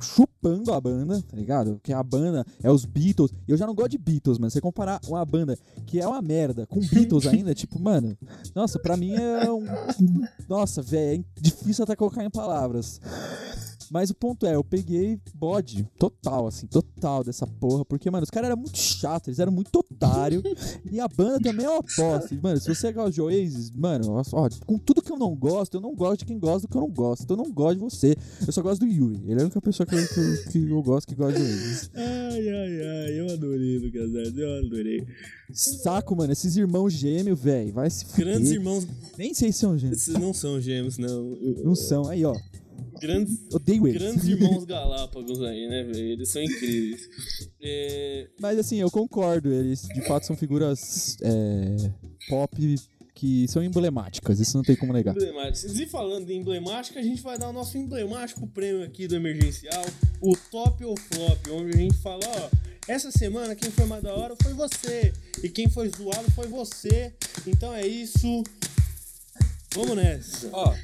[0.00, 1.80] chupando a banda, tá ligado?
[1.82, 3.32] Que a banda é os Beatles.
[3.46, 4.50] Eu já não gosto de Beatles, mano.
[4.50, 8.16] Você comparar uma banda que é uma merda com Beatles ainda, tipo, mano,
[8.54, 9.64] nossa, pra mim é um.
[10.48, 13.00] Nossa, velho, é difícil até colocar em palavras.
[13.92, 17.84] Mas o ponto é, eu peguei bode total, assim, total dessa porra.
[17.84, 20.42] Porque, mano, os caras eram muito chatos, eles eram muito otário.
[20.90, 22.34] e a banda também é uma bosta.
[22.34, 25.76] E, Mano, se você gosta de Oasis, mano, ó, com tudo que eu não gosto,
[25.76, 27.24] eu não gosto de quem gosta do que eu não gosto.
[27.24, 28.16] Então eu não gosto de você.
[28.46, 29.20] Eu só gosto do Yuri.
[29.26, 31.90] Ele é a única pessoa que eu, que que eu gosto que gosta de Oasis.
[31.94, 35.06] Ai, ai, ai, eu adorei, Lucas eu adorei.
[35.52, 38.24] Saco, mano, esses irmãos gêmeos, velho, vai se fuder.
[38.24, 38.88] Grandes irmãos.
[39.18, 40.00] Nem sei se são gêmeos.
[40.00, 41.36] Esses não são gêmeos, não.
[41.62, 42.08] Não são.
[42.08, 42.34] Aí, ó.
[43.00, 44.02] Grandes, Odeio eles.
[44.02, 46.12] grandes irmãos Galápagos aí, né, velho?
[46.12, 47.08] Eles são incríveis.
[47.60, 51.76] É, Mas assim, eu concordo, eles de fato são figuras é,
[52.28, 52.76] pop
[53.14, 55.14] que são emblemáticas, isso não tem como negar.
[55.14, 55.78] emblemáticos.
[55.78, 59.84] E falando de emblemática, a gente vai dar o nosso emblemático prêmio aqui do emergencial,
[60.20, 62.50] o Top ou Flop, onde a gente fala, ó,
[62.88, 65.12] essa semana quem foi mais da hora foi você,
[65.42, 67.14] e quem foi zoado foi você.
[67.46, 68.42] Então é isso.
[69.74, 70.50] Vamos nessa.
[70.52, 70.74] Ó,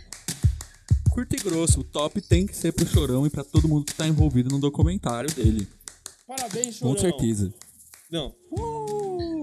[1.08, 3.94] curto e grosso, o top tem que ser pro Chorão e pra todo mundo que
[3.94, 5.68] tá envolvido no documentário dele.
[6.26, 6.94] Parabéns, Chorão.
[6.94, 7.52] Com certeza.
[8.10, 8.34] Não,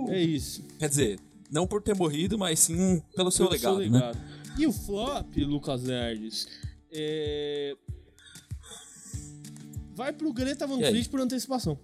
[0.10, 0.64] é isso.
[0.80, 1.20] Quer dizer,
[1.52, 4.00] não por ter morrido, mas sim pelo seu Pelo seu legado, né?
[4.00, 4.20] legado.
[4.58, 6.48] E o flop, Lucas Nerds,
[6.92, 7.76] é...
[9.94, 10.78] vai pro Greta Van?
[10.78, 11.78] Fleet por antecipação.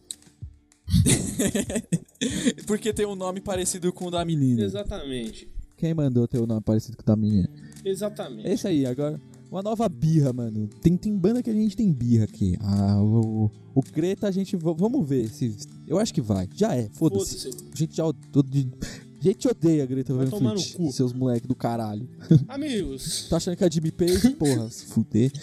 [2.66, 4.64] Porque tem um nome parecido com o da menina.
[4.64, 5.50] Exatamente.
[5.78, 7.50] Quem mandou ter o nome parecido com o da menina?
[7.84, 8.48] Exatamente.
[8.48, 9.20] É isso aí, agora.
[9.52, 10.70] Uma nova birra, mano.
[10.82, 12.58] Tem, tem banda que a gente tem birra aqui.
[12.62, 14.56] Ah, o, o, Greta a gente.
[14.56, 15.54] Vamos ver se.
[15.86, 16.48] Eu acho que vai.
[16.56, 17.38] Já é, foda-se.
[17.38, 17.66] Foda-se.
[17.74, 18.06] A gente já.
[18.06, 22.08] A gente odeia a Greta Van Fleet, seus moleques do caralho.
[22.48, 24.30] Amigos, Tá achando que é Jimmy Page?
[24.40, 25.32] Porra, se fuder.
[25.34, 25.42] nem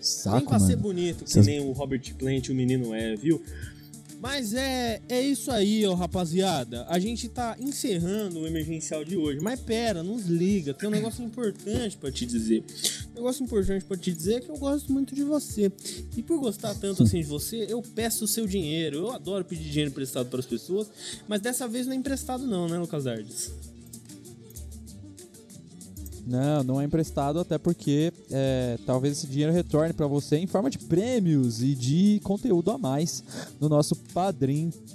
[0.00, 0.82] Saco, pra ser mano.
[0.82, 3.42] bonito, que Seus- nem o Robert Plant, o menino é, viu?
[4.24, 6.86] Mas é, é isso aí, ó, rapaziada.
[6.88, 9.38] A gente tá encerrando o emergencial de hoje.
[9.42, 10.72] Mas pera, não desliga.
[10.72, 12.64] Tem um negócio importante pra te dizer.
[13.10, 15.70] Um negócio importante pra te dizer é que eu gosto muito de você.
[16.16, 18.96] E por gostar tanto assim de você, eu peço o seu dinheiro.
[18.96, 20.88] Eu adoro pedir dinheiro emprestado para as pessoas.
[21.28, 23.52] Mas dessa vez não é emprestado, não, né, Lucas Ardes?
[26.26, 30.70] Não, não é emprestado, até porque é, talvez esse dinheiro retorne para você em forma
[30.70, 33.22] de prêmios e de conteúdo a mais
[33.60, 34.94] no nosso padrim.com.br.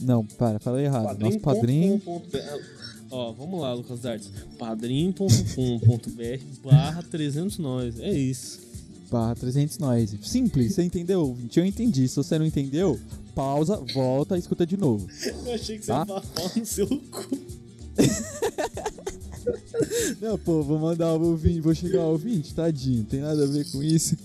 [0.00, 1.18] Não, para, falei errado.
[1.18, 2.00] Nosso padrim.
[3.10, 4.30] Ó, vamos lá, Lucas Dartes.
[4.58, 5.26] padrim.com.br
[6.62, 7.98] barra 300 nós.
[8.00, 8.60] É isso.
[9.10, 10.14] Barra 300 nós.
[10.22, 11.36] Simples, você entendeu?
[11.56, 12.06] Eu entendi.
[12.06, 13.00] Se você não entendeu,
[13.34, 15.08] pausa, volta e escuta de novo.
[15.46, 16.00] Eu achei que você tá?
[16.00, 17.38] ia falar no seu cu.
[20.20, 23.70] Não, pô, vou mandar o ouvinte, vou chegar ao ouvinte, tadinho, tem nada a ver
[23.70, 24.16] com isso.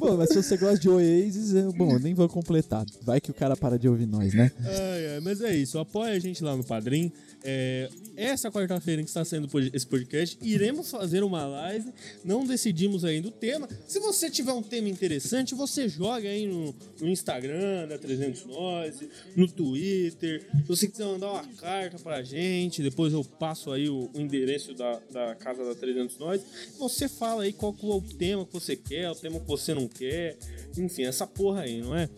[0.00, 2.86] bom, mas se você gosta de Oasis, eu, bom, nem vou completar.
[3.02, 4.50] Vai que o cara para de ouvir nós, né?
[4.64, 7.12] Ai, ai, mas é isso, apoia a gente lá no Padrim.
[7.42, 11.90] É, essa quarta-feira que está sendo esse podcast, iremos fazer uma live.
[12.24, 13.68] Não decidimos ainda o tema.
[13.86, 19.00] Se você tiver um tema interessante, você joga aí no, no Instagram da 300 Nós,
[19.34, 20.46] no Twitter.
[20.62, 24.74] Se você quiser mandar uma carta pra gente, depois eu passo aí o, o endereço
[24.74, 26.42] da, da casa da 300 Nós.
[26.78, 29.88] Você fala aí qual é o tema que você quer, o tema que você não
[29.90, 30.38] quer.
[30.76, 32.08] Enfim, essa porra aí, não é?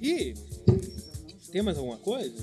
[0.00, 0.34] E
[1.50, 2.34] tem mais alguma coisa?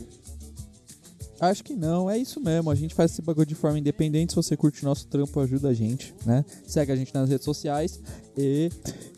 [1.40, 2.72] Acho que não, é isso mesmo.
[2.72, 4.32] A gente faz esse bagulho de forma independente.
[4.32, 6.46] Se você curte nosso trampo, ajuda a gente, né?
[6.66, 8.00] Segue a gente nas redes sociais
[8.38, 8.70] e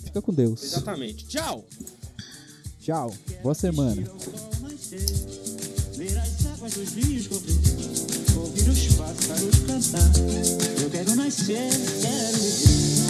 [0.03, 0.63] fica com Deus.
[0.63, 1.27] Exatamente.
[1.27, 1.65] Tchau!
[2.79, 3.13] Tchau.
[3.43, 4.03] Boa semana.
[8.37, 10.11] ouvir os pássaros cantar.
[10.81, 11.69] Eu quero nascer,
[12.01, 13.06] quero viver.